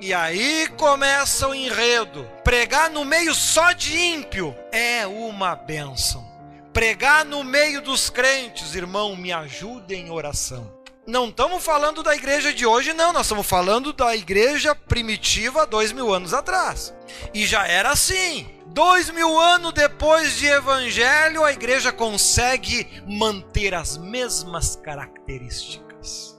e 0.00 0.12
aí 0.12 0.66
começa 0.76 1.46
o 1.46 1.54
enredo. 1.54 2.28
Pregar 2.42 2.90
no 2.90 3.04
meio 3.04 3.32
só 3.32 3.70
de 3.70 3.96
ímpio 3.96 4.56
é 4.72 5.06
uma 5.06 5.54
bênção. 5.54 6.26
Pregar 6.72 7.24
no 7.24 7.44
meio 7.44 7.80
dos 7.80 8.10
crentes, 8.10 8.74
irmão, 8.74 9.14
me 9.14 9.32
ajude 9.32 9.94
em 9.94 10.10
oração 10.10 10.77
não 11.08 11.30
estamos 11.30 11.64
falando 11.64 12.02
da 12.02 12.14
igreja 12.14 12.52
de 12.52 12.66
hoje, 12.66 12.92
não. 12.92 13.14
Nós 13.14 13.24
estamos 13.24 13.46
falando 13.46 13.94
da 13.94 14.14
igreja 14.14 14.74
primitiva 14.74 15.66
dois 15.66 15.90
mil 15.90 16.12
anos 16.12 16.34
atrás. 16.34 16.94
E 17.32 17.46
já 17.46 17.66
era 17.66 17.90
assim. 17.90 18.46
Dois 18.66 19.08
mil 19.08 19.38
anos 19.40 19.72
depois 19.72 20.36
de 20.36 20.46
evangelho, 20.46 21.42
a 21.42 21.50
igreja 21.50 21.90
consegue 21.90 23.02
manter 23.06 23.74
as 23.74 23.96
mesmas 23.96 24.76
características. 24.76 26.38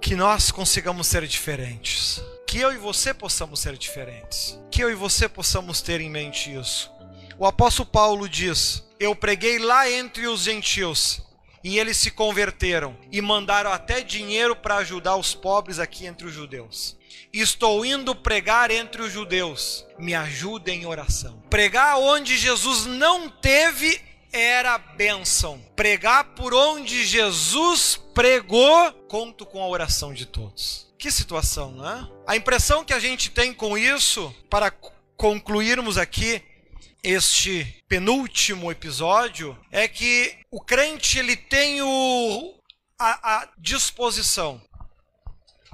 Que 0.00 0.16
nós 0.16 0.50
consigamos 0.50 1.06
ser 1.06 1.26
diferentes. 1.26 2.22
Que 2.46 2.60
eu 2.60 2.72
e 2.72 2.78
você 2.78 3.12
possamos 3.12 3.60
ser 3.60 3.76
diferentes. 3.76 4.58
Que 4.70 4.82
eu 4.82 4.90
e 4.90 4.94
você 4.94 5.28
possamos 5.28 5.82
ter 5.82 6.00
em 6.00 6.08
mente 6.08 6.50
isso. 6.52 6.90
O 7.38 7.44
apóstolo 7.44 7.90
Paulo 7.90 8.26
diz: 8.26 8.82
Eu 8.98 9.14
preguei 9.14 9.58
lá 9.58 9.88
entre 9.90 10.26
os 10.26 10.44
gentios 10.44 11.22
e 11.62 11.78
eles 11.78 11.96
se 11.96 12.10
converteram 12.10 12.96
e 13.10 13.20
mandaram 13.20 13.72
até 13.72 14.00
dinheiro 14.00 14.56
para 14.56 14.76
ajudar 14.76 15.16
os 15.16 15.34
pobres 15.34 15.78
aqui 15.78 16.06
entre 16.06 16.26
os 16.26 16.32
judeus. 16.32 16.96
Estou 17.32 17.84
indo 17.84 18.14
pregar 18.14 18.70
entre 18.70 19.02
os 19.02 19.12
judeus. 19.12 19.84
Me 19.98 20.14
ajuda 20.14 20.70
em 20.70 20.86
oração. 20.86 21.42
Pregar 21.48 21.98
onde 21.98 22.36
Jesus 22.36 22.86
não 22.86 23.28
teve 23.28 24.00
era 24.32 24.78
bênção. 24.78 25.60
Pregar 25.76 26.24
por 26.34 26.54
onde 26.54 27.04
Jesus 27.04 28.00
pregou, 28.14 28.92
conto 29.08 29.44
com 29.44 29.62
a 29.62 29.68
oração 29.68 30.12
de 30.12 30.26
todos. 30.26 30.88
Que 30.98 31.10
situação, 31.10 31.72
não 31.72 31.88
é? 31.88 32.08
A 32.26 32.36
impressão 32.36 32.84
que 32.84 32.92
a 32.92 33.00
gente 33.00 33.30
tem 33.30 33.52
com 33.52 33.76
isso, 33.76 34.34
para 34.48 34.72
concluirmos 35.16 35.98
aqui, 35.98 36.42
este 37.02 37.82
penúltimo 37.88 38.70
episódio 38.70 39.58
é 39.70 39.88
que 39.88 40.36
o 40.50 40.60
crente 40.60 41.18
ele 41.18 41.36
tem 41.36 41.80
o, 41.82 42.54
a, 42.98 43.38
a 43.38 43.48
disposição. 43.58 44.60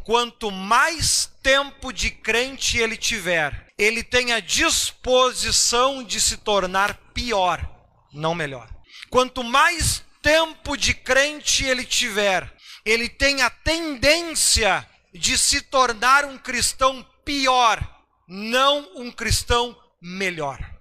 Quanto 0.05 0.53
mais 0.53 1.27
tempo 1.43 1.93
de 1.93 2.11
crente 2.11 2.79
ele 2.79 2.97
tiver, 2.97 3.67
ele 3.77 4.05
tem 4.05 4.33
a 4.33 4.41
disposição 4.41 6.05
de 6.05 6.21
se 6.21 6.37
tornar 6.37 6.95
pior, 7.13 7.69
não 8.13 8.35
melhor. 8.35 8.69
Quanto 9.11 9.43
mais 9.43 10.05
tempo 10.23 10.77
de 10.77 10.95
crente 10.95 11.65
ele 11.65 11.85
tiver, 11.85 12.53
ele 12.85 13.09
tem 13.09 13.43
a 13.43 13.51
tendência 13.51 14.89
de 15.13 15.37
se 15.37 15.61
tornar 15.61 16.25
um 16.25 16.39
cristão 16.39 17.05
pior, 17.25 17.81
não 18.29 18.89
um 18.95 19.11
cristão 19.11 19.77
melhor. 20.01 20.76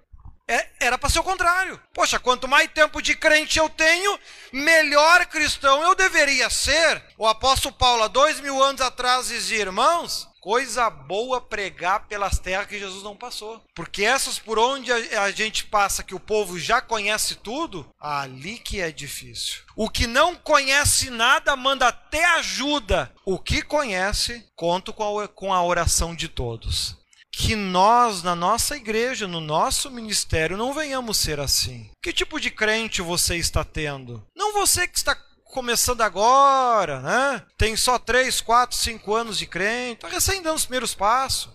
É, 0.48 0.68
era 0.78 0.96
para 0.96 1.10
ser 1.10 1.18
o 1.18 1.24
contrário. 1.24 1.80
Poxa, 1.92 2.20
quanto 2.20 2.46
mais 2.46 2.70
tempo 2.70 3.02
de 3.02 3.16
crente 3.16 3.58
eu 3.58 3.68
tenho, 3.68 4.18
melhor 4.52 5.26
cristão 5.26 5.82
eu 5.82 5.94
deveria 5.94 6.48
ser. 6.48 7.02
O 7.18 7.26
apóstolo 7.26 7.74
Paulo, 7.74 8.04
há 8.04 8.08
dois 8.08 8.38
mil 8.40 8.62
anos 8.62 8.80
atrás, 8.80 9.26
dizia, 9.26 9.62
irmãos, 9.62 10.28
coisa 10.40 10.88
boa 10.88 11.40
pregar 11.40 12.06
pelas 12.06 12.38
terras 12.38 12.68
que 12.68 12.78
Jesus 12.78 13.02
não 13.02 13.16
passou. 13.16 13.60
Porque 13.74 14.04
essas 14.04 14.38
por 14.38 14.56
onde 14.60 14.92
a, 14.92 15.30
gente 15.32 15.64
passa, 15.64 16.04
que 16.04 16.14
o 16.14 16.20
povo 16.20 16.56
já 16.56 16.80
conhece 16.80 17.34
tudo, 17.34 17.84
ali 17.98 18.56
que 18.56 18.80
é 18.80 18.92
difícil. 18.92 19.64
O 19.74 19.90
que 19.90 20.06
não 20.06 20.36
conhece 20.36 21.10
nada 21.10 21.56
manda 21.56 21.88
até 21.88 22.24
ajuda. 22.36 23.12
O 23.24 23.40
que 23.40 23.60
conhece, 23.62 24.48
conto 24.54 24.92
com 24.92 25.18
a, 25.18 25.26
com 25.26 25.52
a 25.52 25.64
oração 25.64 26.14
de 26.14 26.28
todos 26.28 27.04
que 27.38 27.54
nós, 27.54 28.22
na 28.22 28.34
nossa 28.34 28.76
igreja, 28.76 29.28
no 29.28 29.42
nosso 29.42 29.90
ministério, 29.90 30.56
não 30.56 30.72
venhamos 30.72 31.18
ser 31.18 31.38
assim. 31.38 31.90
Que 32.02 32.10
tipo 32.10 32.40
de 32.40 32.50
crente 32.50 33.02
você 33.02 33.36
está 33.36 33.62
tendo? 33.62 34.26
Não 34.34 34.54
você 34.54 34.88
que 34.88 34.96
está 34.96 35.14
começando 35.44 36.00
agora, 36.00 37.00
né? 37.02 37.42
Tem 37.58 37.76
só 37.76 37.98
3, 37.98 38.40
4, 38.40 38.74
5 38.74 39.14
anos 39.14 39.36
de 39.36 39.46
crente, 39.46 39.96
está 39.96 40.08
recém 40.08 40.40
dando 40.40 40.56
os 40.56 40.64
primeiros 40.64 40.94
passos. 40.94 41.52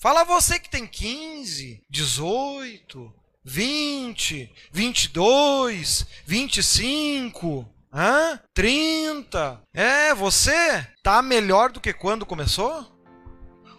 Fala 0.00 0.22
você 0.22 0.60
que 0.60 0.70
tem 0.70 0.86
15, 0.86 1.82
18, 1.90 3.12
20, 3.44 4.54
22, 4.70 6.06
25, 6.24 7.68
hã? 7.92 8.40
30. 8.54 9.60
É, 9.74 10.14
você 10.14 10.86
tá 11.02 11.20
melhor 11.20 11.72
do 11.72 11.80
que 11.80 11.92
quando 11.92 12.24
começou? 12.24 12.95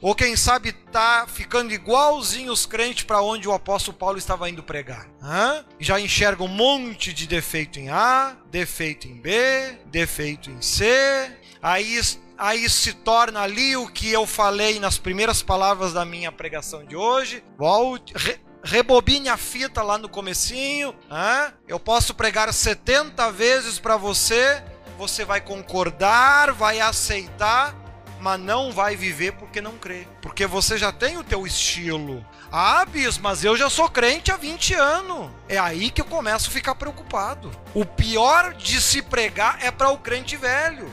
Ou 0.01 0.13
quem 0.13 0.35
sabe 0.35 0.71
tá 0.71 1.25
ficando 1.27 1.73
igualzinho 1.73 2.51
os 2.51 2.65
crentes 2.65 3.03
para 3.03 3.21
onde 3.21 3.47
o 3.47 3.53
apóstolo 3.53 3.97
Paulo 3.97 4.17
estava 4.17 4.49
indo 4.49 4.61
pregar. 4.61 5.07
Hã? 5.21 5.65
Já 5.79 5.99
enxerga 5.99 6.43
um 6.43 6.47
monte 6.47 7.11
de 7.13 7.27
defeito 7.27 7.79
em 7.79 7.89
A, 7.89 8.35
defeito 8.51 9.07
em 9.07 9.15
B, 9.15 9.77
defeito 9.85 10.51
em 10.51 10.61
C. 10.61 11.31
Aí, 11.61 11.99
aí 12.37 12.69
se 12.69 12.93
torna 12.93 13.41
ali 13.41 13.75
o 13.75 13.87
que 13.87 14.11
eu 14.11 14.27
falei 14.27 14.79
nas 14.79 14.97
primeiras 14.97 15.41
palavras 15.41 15.93
da 15.93 16.05
minha 16.05 16.31
pregação 16.31 16.85
de 16.85 16.95
hoje. 16.95 17.43
Volte, 17.57 18.13
re, 18.15 18.39
rebobine 18.63 19.29
a 19.29 19.37
fita 19.37 19.81
lá 19.81 19.97
no 19.97 20.07
comecinho. 20.07 20.93
Hã? 21.09 21.53
Eu 21.67 21.79
posso 21.79 22.13
pregar 22.13 22.53
70 22.53 23.31
vezes 23.31 23.79
para 23.79 23.97
você, 23.97 24.61
você 24.95 25.25
vai 25.25 25.41
concordar, 25.41 26.53
vai 26.53 26.79
aceitar 26.79 27.86
mas 28.19 28.39
não 28.39 28.71
vai 28.71 28.95
viver 28.95 29.33
porque 29.33 29.61
não 29.61 29.77
crê. 29.77 30.07
Porque 30.21 30.45
você 30.45 30.77
já 30.77 30.91
tem 30.91 31.17
o 31.17 31.23
teu 31.23 31.45
estilo. 31.45 32.25
Ah, 32.51 32.85
bis, 32.85 33.17
mas 33.17 33.43
eu 33.43 33.57
já 33.57 33.69
sou 33.69 33.89
crente 33.89 34.31
há 34.31 34.37
20 34.37 34.73
anos. 34.73 35.31
É 35.47 35.57
aí 35.57 35.89
que 35.89 36.01
eu 36.01 36.05
começo 36.05 36.49
a 36.49 36.53
ficar 36.53 36.75
preocupado. 36.75 37.51
O 37.73 37.85
pior 37.85 38.53
de 38.53 38.81
se 38.81 39.01
pregar 39.01 39.57
é 39.61 39.71
para 39.71 39.89
o 39.89 39.97
crente 39.97 40.35
velho. 40.35 40.89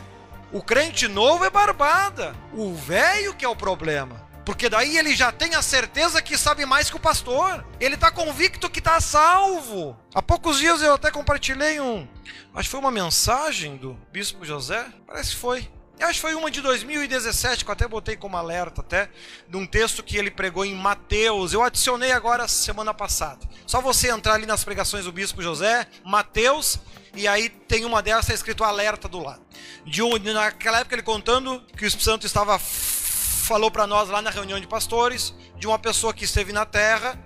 O 0.53 0.63
crente 0.63 1.09
novo 1.09 1.45
é 1.45 1.51
barbada. 1.51 2.35
O 2.53 2.75
velho 2.75 3.35
que 3.35 3.45
é 3.45 3.49
o 3.49 3.57
problema. 3.57 4.25
Porque 4.45 4.69
daí 4.69 4.99
ele 4.99 5.17
já 5.17 5.33
tem 5.33 5.55
a 5.55 5.63
certeza 5.63 6.21
que 6.21 6.37
sabe 6.37 6.67
mais 6.67 6.91
que 6.91 6.97
o 6.97 7.01
pastor. 7.01 7.65
Ele 7.81 7.95
está 7.95 8.11
convicto 8.11 8.69
que 8.69 8.79
está 8.79 9.01
salvo. 9.01 9.97
Há 10.15 10.21
poucos 10.21 10.59
dias 10.59 10.83
eu 10.83 10.95
até 10.95 11.11
compartilhei 11.11 11.81
um. 11.81 12.07
Acho 12.55 12.69
que 12.69 12.71
foi 12.71 12.81
uma 12.81 12.91
mensagem 12.91 13.77
do 13.77 13.95
Bispo 14.13 14.45
José. 14.45 14.87
Parece 15.07 15.31
que 15.31 15.37
foi. 15.37 15.69
Acho 16.01 16.15
que 16.15 16.21
foi 16.21 16.35
uma 16.35 16.51
de 16.51 16.61
2017, 16.61 17.65
que 17.65 17.71
eu 17.71 17.73
até 17.73 17.87
botei 17.87 18.17
como 18.17 18.37
alerta, 18.37 18.81
até, 18.81 19.09
de 19.49 19.57
um 19.57 19.67
texto 19.67 20.03
que 20.03 20.17
ele 20.17 20.31
pregou 20.31 20.65
em 20.65 20.75
Mateus. 20.75 21.53
Eu 21.53 21.63
adicionei 21.63 22.13
agora 22.13 22.49
semana 22.49 22.93
passada. 22.93 23.41
Só 23.67 23.81
você 23.81 24.11
entrar 24.11 24.35
ali 24.35 24.45
nas 24.45 24.65
pregações 24.65 25.05
do 25.05 25.13
Bispo 25.13 25.41
José, 25.41 25.87
Mateus, 26.05 26.79
e 27.15 27.29
aí 27.29 27.49
tem 27.49 27.85
uma 27.85 28.03
delas, 28.03 28.25
está 28.25 28.35
escrito 28.35 28.65
alerta 28.65 29.09
do 29.09 29.21
lado. 29.21 29.43
De 29.87 30.03
um, 30.03 30.19
naquela 30.19 30.81
época 30.81 30.97
ele 30.97 31.03
contando 31.03 31.61
que 31.77 31.85
o 31.85 31.87
Espírito 31.87 32.05
Santo 32.05 32.27
estava 32.27 32.59
falou 32.59 33.71
para 33.71 33.87
nós 33.87 34.09
lá 34.09 34.21
na 34.21 34.31
reunião 34.31 34.59
de 34.59 34.67
pastores, 34.67 35.35
de 35.59 35.67
uma 35.67 35.79
pessoa 35.79 36.13
que 36.13 36.25
esteve 36.25 36.53
na 36.53 36.67
terra 36.67 37.19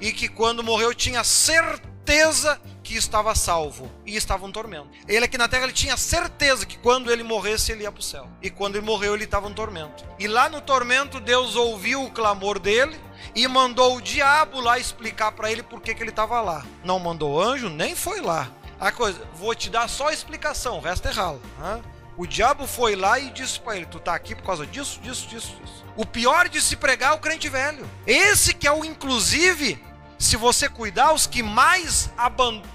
e 0.00 0.12
que 0.12 0.28
quando 0.28 0.62
morreu 0.62 0.94
tinha 0.94 1.22
certeza 1.24 2.60
que 2.84 2.94
estava 2.94 3.34
salvo 3.34 3.90
e 4.04 4.14
estava 4.14 4.44
um 4.44 4.52
tormento. 4.52 4.90
Ele 5.08 5.24
aqui 5.24 5.38
na 5.38 5.48
terra 5.48 5.64
ele 5.64 5.72
tinha 5.72 5.96
certeza 5.96 6.66
que 6.66 6.78
quando 6.78 7.10
ele 7.10 7.22
morresse 7.22 7.72
ele 7.72 7.82
ia 7.82 7.90
para 7.90 8.00
o 8.00 8.02
céu. 8.02 8.28
E 8.42 8.50
quando 8.50 8.76
ele 8.76 8.84
morreu 8.84 9.14
ele 9.14 9.24
estava 9.24 9.48
um 9.48 9.54
tormento. 9.54 10.04
E 10.18 10.28
lá 10.28 10.48
no 10.50 10.60
tormento 10.60 11.18
Deus 11.18 11.56
ouviu 11.56 12.04
o 12.04 12.10
clamor 12.10 12.58
dele 12.58 13.00
e 13.34 13.48
mandou 13.48 13.96
o 13.96 14.02
diabo 14.02 14.60
lá 14.60 14.78
explicar 14.78 15.32
para 15.32 15.50
ele 15.50 15.62
por 15.62 15.80
que, 15.80 15.94
que 15.94 16.02
ele 16.02 16.10
estava 16.10 16.40
lá. 16.42 16.64
Não 16.84 16.98
mandou 16.98 17.42
anjo, 17.42 17.70
nem 17.70 17.96
foi 17.96 18.20
lá. 18.20 18.50
A 18.78 18.92
coisa, 18.92 19.26
vou 19.34 19.54
te 19.54 19.70
dar 19.70 19.88
só 19.88 20.08
a 20.08 20.12
explicação, 20.12 20.76
o 20.76 20.80
resto 20.80 21.08
é 21.08 21.10
ralo. 21.10 21.40
Né? 21.58 21.82
O 22.16 22.26
diabo 22.26 22.66
foi 22.66 22.94
lá 22.94 23.18
e 23.18 23.30
disse 23.30 23.58
para 23.58 23.76
ele: 23.76 23.86
Tu 23.86 23.98
tá 23.98 24.14
aqui 24.14 24.34
por 24.34 24.44
causa 24.44 24.66
disso, 24.66 25.00
disso, 25.00 25.26
disso, 25.26 25.56
disso. 25.60 25.84
O 25.96 26.04
pior 26.04 26.48
de 26.48 26.60
se 26.60 26.76
pregar 26.76 27.12
é 27.12 27.16
o 27.16 27.20
crente 27.20 27.48
velho. 27.48 27.88
Esse 28.06 28.52
que 28.54 28.66
é 28.66 28.72
o 28.72 28.84
inclusive 28.84 29.82
se 30.18 30.36
você 30.36 30.68
cuidar, 30.68 31.12
os 31.12 31.26
que 31.26 31.42
mais 31.42 32.10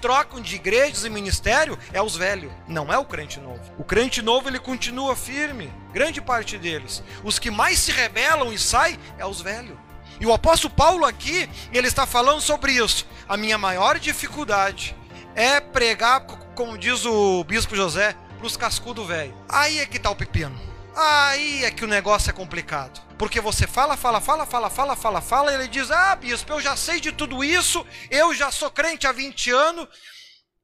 trocam 0.00 0.40
de 0.40 0.56
igrejas 0.56 1.04
e 1.04 1.10
ministério 1.10 1.78
é 1.92 2.00
os 2.00 2.16
velhos, 2.16 2.52
não 2.68 2.92
é 2.92 2.98
o 2.98 3.04
crente 3.04 3.40
novo. 3.40 3.60
O 3.78 3.84
crente 3.84 4.22
novo 4.22 4.48
ele 4.48 4.58
continua 4.58 5.16
firme, 5.16 5.72
grande 5.92 6.20
parte 6.20 6.58
deles. 6.58 7.02
Os 7.24 7.38
que 7.38 7.50
mais 7.50 7.78
se 7.78 7.92
rebelam 7.92 8.52
e 8.52 8.58
saem 8.58 8.98
é 9.18 9.26
os 9.26 9.40
velhos. 9.40 9.76
E 10.20 10.26
o 10.26 10.32
apóstolo 10.32 10.74
Paulo 10.74 11.06
aqui, 11.06 11.48
ele 11.72 11.88
está 11.88 12.06
falando 12.06 12.40
sobre 12.40 12.72
isso. 12.72 13.06
A 13.28 13.36
minha 13.36 13.56
maior 13.56 13.98
dificuldade 13.98 14.94
é 15.34 15.60
pregar, 15.60 16.20
como 16.54 16.76
diz 16.76 17.06
o 17.06 17.42
bispo 17.44 17.74
José, 17.74 18.14
para 18.36 18.46
os 18.46 18.56
cascudos 18.56 19.06
velho. 19.06 19.34
Aí 19.48 19.78
é 19.78 19.86
que 19.86 19.96
está 19.96 20.10
o 20.10 20.16
pepino. 20.16 20.69
Aí 20.94 21.64
é 21.64 21.70
que 21.70 21.84
o 21.84 21.88
negócio 21.88 22.30
é 22.30 22.32
complicado. 22.32 23.00
Porque 23.16 23.40
você 23.40 23.66
fala, 23.66 23.96
fala, 23.96 24.20
fala, 24.20 24.46
fala, 24.46 24.70
fala, 24.70 24.96
fala, 24.96 25.20
fala, 25.20 25.52
e 25.52 25.54
ele 25.54 25.68
diz: 25.68 25.90
Ah, 25.90 26.16
bispo, 26.16 26.52
eu 26.52 26.60
já 26.60 26.74
sei 26.76 27.00
de 27.00 27.12
tudo 27.12 27.44
isso, 27.44 27.86
eu 28.10 28.34
já 28.34 28.50
sou 28.50 28.70
crente 28.70 29.06
há 29.06 29.12
20 29.12 29.50
anos, 29.50 29.88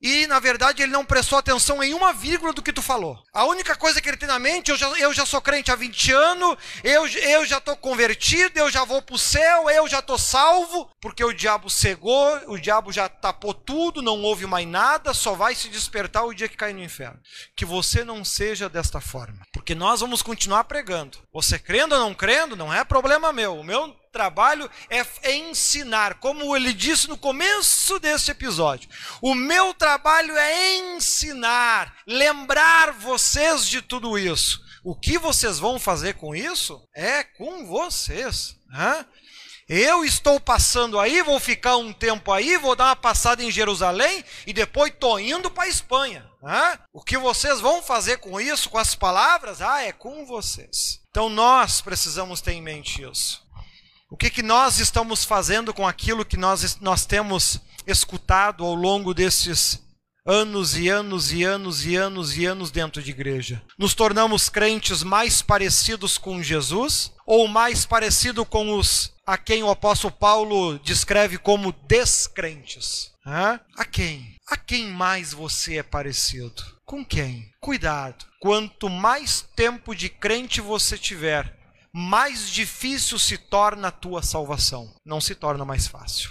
e 0.07 0.27
na 0.29 0.39
verdade 0.39 0.83
ele 0.83 0.93
não 0.93 1.05
prestou 1.05 1.37
atenção 1.37 1.83
em 1.83 1.93
uma 1.93 2.13
vírgula 2.13 2.53
do 2.53 2.63
que 2.63 2.73
tu 2.73 2.81
falou. 2.81 3.21
A 3.33 3.45
única 3.45 3.75
coisa 3.75 4.01
que 4.01 4.09
ele 4.09 4.17
tem 4.17 4.29
na 4.29 4.39
mente, 4.39 4.71
eu 4.71 4.77
já, 4.77 4.89
eu 4.91 5.13
já 5.13 5.27
sou 5.27 5.41
crente 5.41 5.73
há 5.73 5.75
20 5.75 6.13
anos, 6.13 6.57
eu, 6.85 7.09
eu 7.09 7.45
já 7.45 7.59
estou 7.59 7.77
convertido, 7.77 8.57
eu 8.57 8.71
já 8.71 8.85
vou 8.85 9.03
para 9.03 9.17
o 9.17 9.19
céu, 9.19 9.69
eu 9.69 9.89
já 9.89 9.99
estou 9.99 10.17
salvo, 10.17 10.89
porque 11.01 11.25
o 11.25 11.33
diabo 11.33 11.69
cegou, 11.69 12.41
o 12.47 12.57
diabo 12.57 12.93
já 12.93 13.09
tapou 13.09 13.53
tudo, 13.53 14.01
não 14.01 14.23
houve 14.23 14.47
mais 14.47 14.67
nada, 14.67 15.13
só 15.13 15.35
vai 15.35 15.57
se 15.57 15.69
despertar 15.69 16.25
o 16.25 16.33
dia 16.33 16.49
que 16.49 16.57
cair 16.57 16.75
no 16.75 16.85
inferno. 16.85 17.19
Que 17.57 17.65
você 17.65 18.05
não 18.05 18.25
seja 18.25 18.69
desta 18.69 19.01
forma, 19.01 19.45
porque 19.53 19.75
nós 19.75 20.01
vamos 20.01 20.23
continuar 20.23 20.65
pregando. 20.65 21.19
Você 21.33 21.59
crendo 21.59 21.97
ou 21.97 22.01
não 22.01 22.15
crendo, 22.15 22.55
não 22.55 22.73
é 22.73 22.85
problema 22.85 23.33
meu. 23.33 23.57
O 23.57 23.65
meu 23.65 23.93
trabalho 24.17 24.71
é 24.89 25.05
ensinar, 25.37 26.15
como 26.15 26.57
ele 26.57 26.73
disse 26.73 27.07
no 27.07 27.19
começo 27.19 27.99
desse 27.99 28.31
episódio. 28.31 28.89
O 29.21 29.35
meu 29.35 29.75
trabalho 29.75 30.35
é 30.35 30.79
ensinar, 30.95 31.95
lembrar 32.07 32.93
vocês 32.93 33.69
de 33.69 33.83
tudo 33.83 34.19
isso. 34.19 34.65
O 34.83 34.95
que 34.95 35.19
vocês 35.19 35.59
vão 35.59 35.79
fazer 35.79 36.15
com 36.15 36.35
isso 36.35 36.83
é 36.95 37.25
com 37.25 37.67
vocês. 37.67 38.57
Né? 38.71 39.05
Eu 39.69 40.03
estou 40.03 40.41
passando 40.41 40.99
aí, 40.99 41.21
vou 41.21 41.39
ficar 41.39 41.77
um 41.77 41.93
tempo 41.93 42.33
aí, 42.33 42.57
vou 42.57 42.75
dar 42.75 42.87
uma 42.87 42.97
passada 42.97 43.45
em 43.45 43.51
Jerusalém 43.51 44.25
e 44.47 44.53
depois 44.55 44.91
estou 44.91 45.21
indo 45.21 45.51
para 45.51 45.65
a 45.65 45.69
Espanha. 45.69 46.27
Né? 46.43 46.79
O 46.91 47.03
que 47.03 47.19
vocês 47.19 47.61
vão 47.61 47.83
fazer 47.83 48.17
com 48.17 48.41
isso, 48.41 48.71
com 48.71 48.79
as 48.79 48.95
palavras? 48.95 49.61
Ah, 49.61 49.83
é 49.83 49.93
com 49.93 50.25
vocês. 50.25 51.03
Então 51.11 51.29
nós 51.29 51.83
precisamos 51.83 52.41
ter 52.41 52.53
em 52.53 52.63
mente 52.63 53.03
isso. 53.03 53.46
O 54.09 54.17
que, 54.17 54.31
que 54.31 54.43
nós 54.43 54.79
estamos 54.79 55.25
fazendo 55.25 55.75
com 55.75 55.87
aquilo 55.87 56.25
que 56.25 56.37
nós, 56.37 56.79
nós 56.81 57.05
temos 57.05 57.61
escutado 57.87 58.65
ao 58.65 58.75
longo 58.75 59.13
desses 59.13 59.83
anos 60.25 60.77
e 60.77 60.89
anos 60.89 61.33
e 61.33 61.43
anos 61.43 61.85
e 61.85 61.97
anos 61.97 62.37
e 62.37 62.45
anos 62.45 62.71
dentro 62.71 63.03
de 63.03 63.11
igreja? 63.11 63.61
Nos 63.77 63.95
tornamos 63.95 64.49
crentes 64.49 65.03
mais 65.03 65.43
parecidos 65.43 66.19
com 66.19 66.41
Jesus 66.41 67.13
ou 67.27 67.49
mais 67.49 67.85
parecido 67.85 68.47
com 68.47 68.79
os 68.79 69.13
a 69.27 69.37
quem 69.37 69.65
o 69.65 69.71
apóstolo 69.71 70.13
Paulo 70.13 70.79
descreve 70.79 71.37
como 71.37 71.73
descrentes? 71.89 73.11
Hã? 73.27 73.59
A 73.77 73.85
quem? 73.85 74.37
A 74.49 74.57
quem 74.57 74.87
mais 74.93 75.33
você 75.33 75.79
é 75.79 75.83
parecido? 75.83 76.63
Com 76.85 77.05
quem? 77.05 77.51
Cuidado. 77.61 78.25
Quanto 78.39 78.89
mais 78.89 79.45
tempo 79.57 79.97
de 79.97 80.09
crente 80.09 80.61
você 80.61 80.97
tiver, 80.97 81.56
mais 81.99 82.51
difícil 82.51 83.19
se 83.19 83.39
torna 83.39 83.89
a 83.89 83.91
tua 83.91 84.23
salvação, 84.23 84.95
não 85.03 85.19
se 85.19 85.35
torna 85.35 85.65
mais 85.65 85.87
fácil. 85.87 86.31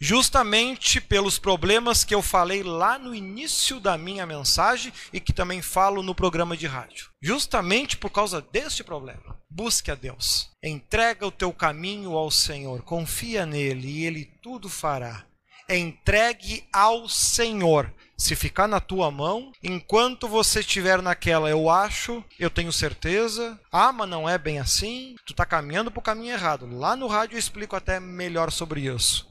Justamente 0.00 1.02
pelos 1.02 1.38
problemas 1.38 2.02
que 2.02 2.14
eu 2.14 2.22
falei 2.22 2.62
lá 2.62 2.98
no 2.98 3.14
início 3.14 3.78
da 3.78 3.98
minha 3.98 4.24
mensagem 4.24 4.90
e 5.12 5.20
que 5.20 5.34
também 5.34 5.60
falo 5.60 6.02
no 6.02 6.14
programa 6.14 6.56
de 6.56 6.66
rádio. 6.66 7.10
Justamente 7.20 7.98
por 7.98 8.08
causa 8.08 8.40
deste 8.40 8.82
problema. 8.82 9.38
Busque 9.50 9.90
a 9.90 9.94
Deus. 9.94 10.48
Entrega 10.64 11.26
o 11.26 11.30
teu 11.30 11.52
caminho 11.52 12.16
ao 12.16 12.30
Senhor. 12.30 12.80
Confia 12.80 13.44
nele 13.44 13.88
e 13.88 14.06
ele 14.06 14.24
tudo 14.42 14.66
fará. 14.70 15.26
Entregue 15.68 16.66
ao 16.72 17.06
Senhor 17.06 17.92
se 18.16 18.36
ficar 18.36 18.68
na 18.68 18.80
tua 18.80 19.10
mão, 19.10 19.52
enquanto 19.62 20.28
você 20.28 20.60
estiver 20.60 21.02
naquela, 21.02 21.50
eu 21.50 21.68
acho, 21.68 22.24
eu 22.38 22.48
tenho 22.48 22.72
certeza, 22.72 23.58
ah, 23.70 23.92
mas 23.92 24.08
não 24.08 24.28
é 24.28 24.38
bem 24.38 24.58
assim, 24.58 25.16
tu 25.26 25.32
está 25.32 25.44
caminhando 25.44 25.90
para 25.90 25.98
o 25.98 26.02
caminho 26.02 26.32
errado. 26.32 26.68
Lá 26.70 26.94
no 26.94 27.06
rádio 27.06 27.34
eu 27.34 27.38
explico 27.38 27.74
até 27.74 27.98
melhor 27.98 28.52
sobre 28.52 28.82
isso. 28.82 29.26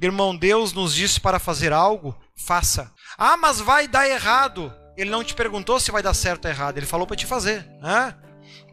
Irmão, 0.00 0.36
Deus 0.36 0.74
nos 0.74 0.94
disse 0.94 1.18
para 1.18 1.38
fazer 1.38 1.72
algo, 1.72 2.14
faça. 2.36 2.92
Ah, 3.16 3.36
mas 3.36 3.60
vai 3.60 3.88
dar 3.88 4.06
errado. 4.06 4.72
Ele 4.96 5.10
não 5.10 5.24
te 5.24 5.34
perguntou 5.34 5.80
se 5.80 5.90
vai 5.90 6.02
dar 6.02 6.14
certo 6.14 6.44
ou 6.44 6.50
errado, 6.50 6.76
ele 6.76 6.86
falou 6.86 7.06
para 7.06 7.16
te 7.16 7.26
fazer. 7.26 7.66
Né? 7.80 8.14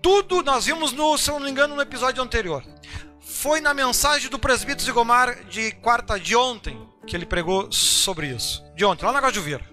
Tudo 0.01 0.43
nós 0.43 0.65
vimos, 0.65 0.91
no, 0.91 1.17
se 1.17 1.29
eu 1.29 1.35
não 1.35 1.45
me 1.45 1.51
engano, 1.51 1.75
no 1.75 1.81
episódio 1.81 2.21
anterior. 2.21 2.63
Foi 3.21 3.61
na 3.61 3.73
mensagem 3.73 4.29
do 4.29 4.37
presbítero 4.37 4.83
Zigomar 4.83 5.45
de 5.45 5.71
quarta 5.73 6.19
de 6.19 6.35
ontem, 6.35 6.77
que 7.05 7.15
ele 7.15 7.25
pregou 7.25 7.71
sobre 7.71 8.27
isso. 8.27 8.63
De 8.75 8.85
ontem, 8.85 9.05
lá 9.05 9.11
na 9.11 9.21
Gajuveira. 9.21 9.63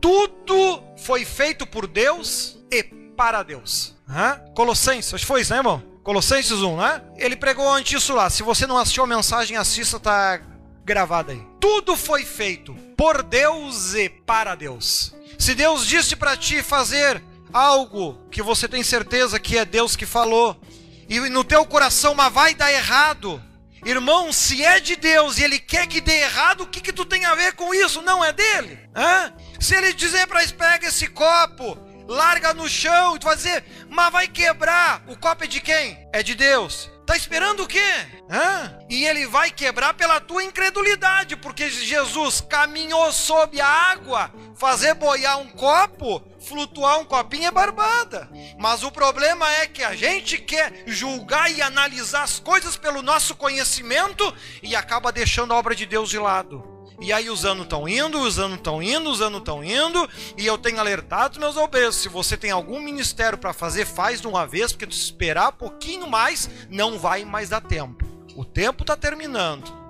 Tudo 0.00 0.82
foi 0.98 1.24
feito 1.24 1.66
por 1.66 1.86
Deus 1.86 2.58
e 2.70 2.82
para 2.82 3.42
Deus. 3.42 3.94
Hã? 4.08 4.40
Colossenses, 4.54 5.14
acho 5.14 5.24
que 5.24 5.28
foi 5.28 5.42
isso, 5.42 5.52
né, 5.52 5.58
irmão? 5.58 5.82
Colossenses 6.02 6.58
1, 6.58 6.76
né? 6.76 7.02
Ele 7.16 7.36
pregou 7.36 7.70
antes 7.72 8.02
isso 8.02 8.12
lá. 8.12 8.28
Se 8.28 8.42
você 8.42 8.66
não 8.66 8.76
assistiu 8.76 9.04
a 9.04 9.06
mensagem, 9.06 9.56
assista, 9.56 10.00
tá 10.00 10.40
gravada 10.84 11.32
aí. 11.32 11.40
Tudo 11.60 11.96
foi 11.96 12.24
feito 12.24 12.74
por 12.96 13.22
Deus 13.22 13.94
e 13.94 14.08
para 14.08 14.54
Deus. 14.54 15.14
Se 15.38 15.54
Deus 15.54 15.86
disse 15.86 16.16
para 16.16 16.36
ti 16.36 16.62
fazer 16.62 17.22
algo 17.52 18.18
que 18.30 18.42
você 18.42 18.66
tem 18.66 18.82
certeza 18.82 19.38
que 19.38 19.56
é 19.56 19.64
Deus 19.64 19.94
que 19.94 20.06
falou, 20.06 20.60
e 21.08 21.20
no 21.28 21.44
teu 21.44 21.64
coração, 21.64 22.14
mas 22.14 22.32
vai 22.32 22.54
dar 22.54 22.72
errado, 22.72 23.40
Irmão, 23.84 24.32
se 24.32 24.64
é 24.64 24.78
de 24.78 24.94
Deus 24.94 25.38
e 25.38 25.44
ele 25.44 25.58
quer 25.58 25.88
que 25.88 26.00
dê 26.00 26.20
errado, 26.20 26.62
o 26.62 26.66
que, 26.66 26.80
que 26.80 26.92
tu 26.92 27.04
tem 27.04 27.24
a 27.24 27.34
ver 27.34 27.54
com 27.54 27.74
isso? 27.74 28.00
Não 28.00 28.24
é 28.24 28.32
dele? 28.32 28.78
Hã? 28.94 29.32
Se 29.58 29.74
ele 29.74 29.92
dizer 29.92 30.26
para 30.28 30.46
pega 30.52 30.86
esse 30.86 31.08
copo, 31.08 31.76
larga 32.06 32.54
no 32.54 32.68
chão, 32.68 33.16
e 33.16 33.18
tu 33.18 33.26
vai 33.26 33.34
dizer, 33.34 33.64
mas 33.90 34.12
vai 34.12 34.28
quebrar. 34.28 35.02
O 35.08 35.16
copo 35.16 35.42
é 35.42 35.46
de 35.48 35.60
quem? 35.60 35.98
É 36.12 36.22
de 36.22 36.36
Deus. 36.36 36.91
Tá 37.12 37.16
esperando 37.18 37.64
o 37.64 37.68
quê? 37.68 38.06
Hã? 38.30 38.78
E 38.88 39.04
ele 39.04 39.26
vai 39.26 39.50
quebrar 39.50 39.92
pela 39.92 40.18
tua 40.18 40.42
incredulidade, 40.42 41.36
porque 41.36 41.68
Jesus 41.68 42.40
caminhou 42.40 43.12
sob 43.12 43.60
a 43.60 43.66
água, 43.66 44.32
fazer 44.56 44.94
boiar 44.94 45.38
um 45.38 45.48
copo, 45.48 46.22
flutuar 46.40 46.98
um 47.00 47.04
copinho 47.04 47.48
é 47.48 47.50
barbada. 47.50 48.30
Mas 48.58 48.82
o 48.82 48.90
problema 48.90 49.46
é 49.56 49.66
que 49.66 49.84
a 49.84 49.94
gente 49.94 50.38
quer 50.38 50.84
julgar 50.86 51.52
e 51.52 51.60
analisar 51.60 52.22
as 52.22 52.40
coisas 52.40 52.78
pelo 52.78 53.02
nosso 53.02 53.36
conhecimento 53.36 54.34
e 54.62 54.74
acaba 54.74 55.12
deixando 55.12 55.52
a 55.52 55.58
obra 55.58 55.74
de 55.74 55.84
Deus 55.84 56.08
de 56.08 56.18
lado. 56.18 56.71
E 57.02 57.12
aí 57.12 57.28
os 57.28 57.44
anos 57.44 57.64
estão 57.64 57.88
indo, 57.88 58.20
os 58.20 58.38
anos 58.38 58.58
estão 58.58 58.80
indo, 58.80 59.10
os 59.10 59.20
anos 59.20 59.40
estão 59.40 59.64
indo, 59.64 60.08
e 60.38 60.46
eu 60.46 60.56
tenho 60.56 60.78
alertado 60.78 61.40
meus 61.40 61.56
obesos, 61.56 61.96
se 61.96 62.08
você 62.08 62.36
tem 62.36 62.52
algum 62.52 62.80
ministério 62.80 63.36
para 63.36 63.52
fazer, 63.52 63.84
faz 63.84 64.20
de 64.20 64.28
uma 64.28 64.46
vez, 64.46 64.72
porque 64.72 64.94
se 64.94 65.00
esperar 65.00 65.50
pouquinho 65.50 66.08
mais, 66.08 66.48
não 66.70 67.00
vai 67.00 67.24
mais 67.24 67.48
dar 67.48 67.60
tempo. 67.60 68.06
O 68.36 68.44
tempo 68.44 68.84
está 68.84 68.96
terminando. 68.96 69.82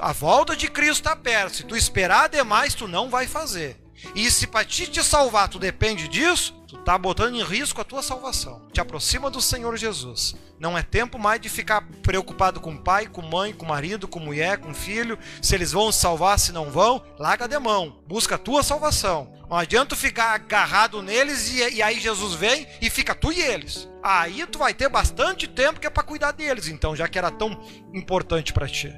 A 0.00 0.12
volta 0.12 0.56
de 0.56 0.68
Cristo 0.68 0.94
está 0.94 1.14
perto. 1.14 1.58
Se 1.58 1.62
tu 1.62 1.76
esperar 1.76 2.28
demais, 2.28 2.74
tu 2.74 2.88
não 2.88 3.08
vai 3.08 3.28
fazer. 3.28 3.80
E 4.14 4.28
se 4.30 4.46
para 4.48 4.64
ti 4.64 4.86
te 4.88 5.02
salvar 5.02 5.48
tu 5.48 5.58
depende 5.58 6.08
disso, 6.08 6.52
tá 6.84 6.96
botando 6.96 7.34
em 7.34 7.42
risco 7.42 7.80
a 7.80 7.84
tua 7.84 8.02
salvação. 8.02 8.62
Te 8.72 8.80
aproxima 8.80 9.30
do 9.30 9.40
Senhor 9.40 9.76
Jesus. 9.76 10.34
Não 10.58 10.76
é 10.76 10.82
tempo 10.82 11.18
mais 11.18 11.40
de 11.40 11.48
ficar 11.48 11.82
preocupado 12.02 12.60
com 12.60 12.76
pai, 12.76 13.06
com 13.06 13.22
mãe, 13.22 13.52
com 13.52 13.66
marido, 13.66 14.08
com 14.08 14.18
mulher, 14.18 14.58
com 14.58 14.72
filho, 14.72 15.18
se 15.42 15.54
eles 15.54 15.72
vão 15.72 15.92
salvar, 15.92 16.38
se 16.38 16.52
não 16.52 16.70
vão, 16.70 17.02
larga 17.18 17.46
de 17.46 17.58
mão. 17.58 18.00
Busca 18.06 18.36
a 18.36 18.38
tua 18.38 18.62
salvação. 18.62 19.36
Não 19.48 19.56
adianta 19.56 19.94
ficar 19.94 20.34
agarrado 20.34 21.02
neles 21.02 21.52
e, 21.52 21.76
e, 21.76 21.82
aí 21.82 22.00
Jesus 22.00 22.34
vem 22.34 22.66
e 22.80 22.90
fica 22.90 23.14
tu 23.14 23.32
e 23.32 23.40
eles. 23.40 23.88
Aí 24.02 24.44
tu 24.46 24.58
vai 24.58 24.74
ter 24.74 24.88
bastante 24.88 25.46
tempo 25.46 25.78
que 25.78 25.86
é 25.86 25.90
para 25.90 26.02
cuidar 26.02 26.32
deles, 26.32 26.68
então, 26.68 26.96
já 26.96 27.06
que 27.06 27.18
era 27.18 27.30
tão 27.30 27.60
importante 27.92 28.52
para 28.52 28.68
ti. 28.68 28.92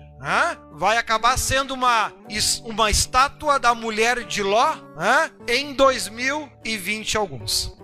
Vai 0.73 0.99
acabar 0.99 1.37
sendo 1.39 1.75
uma, 1.75 2.13
uma 2.65 2.91
estátua 2.91 3.59
da 3.59 3.75
mulher 3.75 4.25
de 4.25 4.43
Ló 4.43 4.77
em 5.47 5.75
2020 5.75 7.17
alguns. 7.17 7.77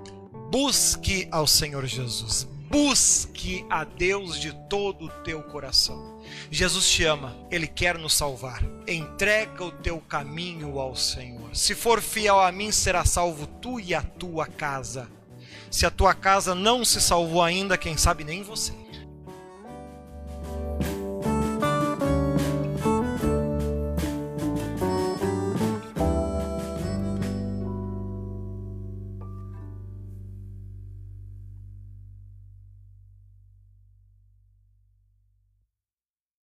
Busque 0.51 1.29
ao 1.31 1.47
Senhor 1.47 1.85
Jesus. 1.87 2.49
Busque 2.71 3.65
a 3.71 3.85
Deus 3.85 4.41
de 4.41 4.53
todo 4.69 5.07
o 5.07 5.11
teu 5.23 5.43
coração. 5.43 6.21
Jesus 6.51 6.91
te 6.91 7.05
ama, 7.05 7.37
Ele 7.51 7.69
quer 7.69 7.97
nos 7.99 8.15
salvar. 8.15 8.63
Entrega 8.87 9.65
o 9.65 9.71
teu 9.71 10.01
caminho 10.01 10.79
ao 10.81 10.97
Senhor. 10.97 11.55
Se 11.55 11.75
for 11.75 12.01
fiel 12.01 12.41
a 12.41 12.51
mim, 12.51 12.73
será 12.73 13.05
salvo 13.05 13.47
tu 13.47 13.79
e 13.79 13.95
a 13.95 14.03
tua 14.03 14.47
casa. 14.47 15.09
Se 15.71 15.87
a 15.87 15.91
tua 15.91 16.15
casa 16.15 16.55
não 16.55 16.85
se 16.85 17.01
salvou 17.01 17.43
ainda, 17.43 17.79
quem 17.79 17.97
sabe 17.97 18.25
nem 18.25 18.43
você. 18.43 18.73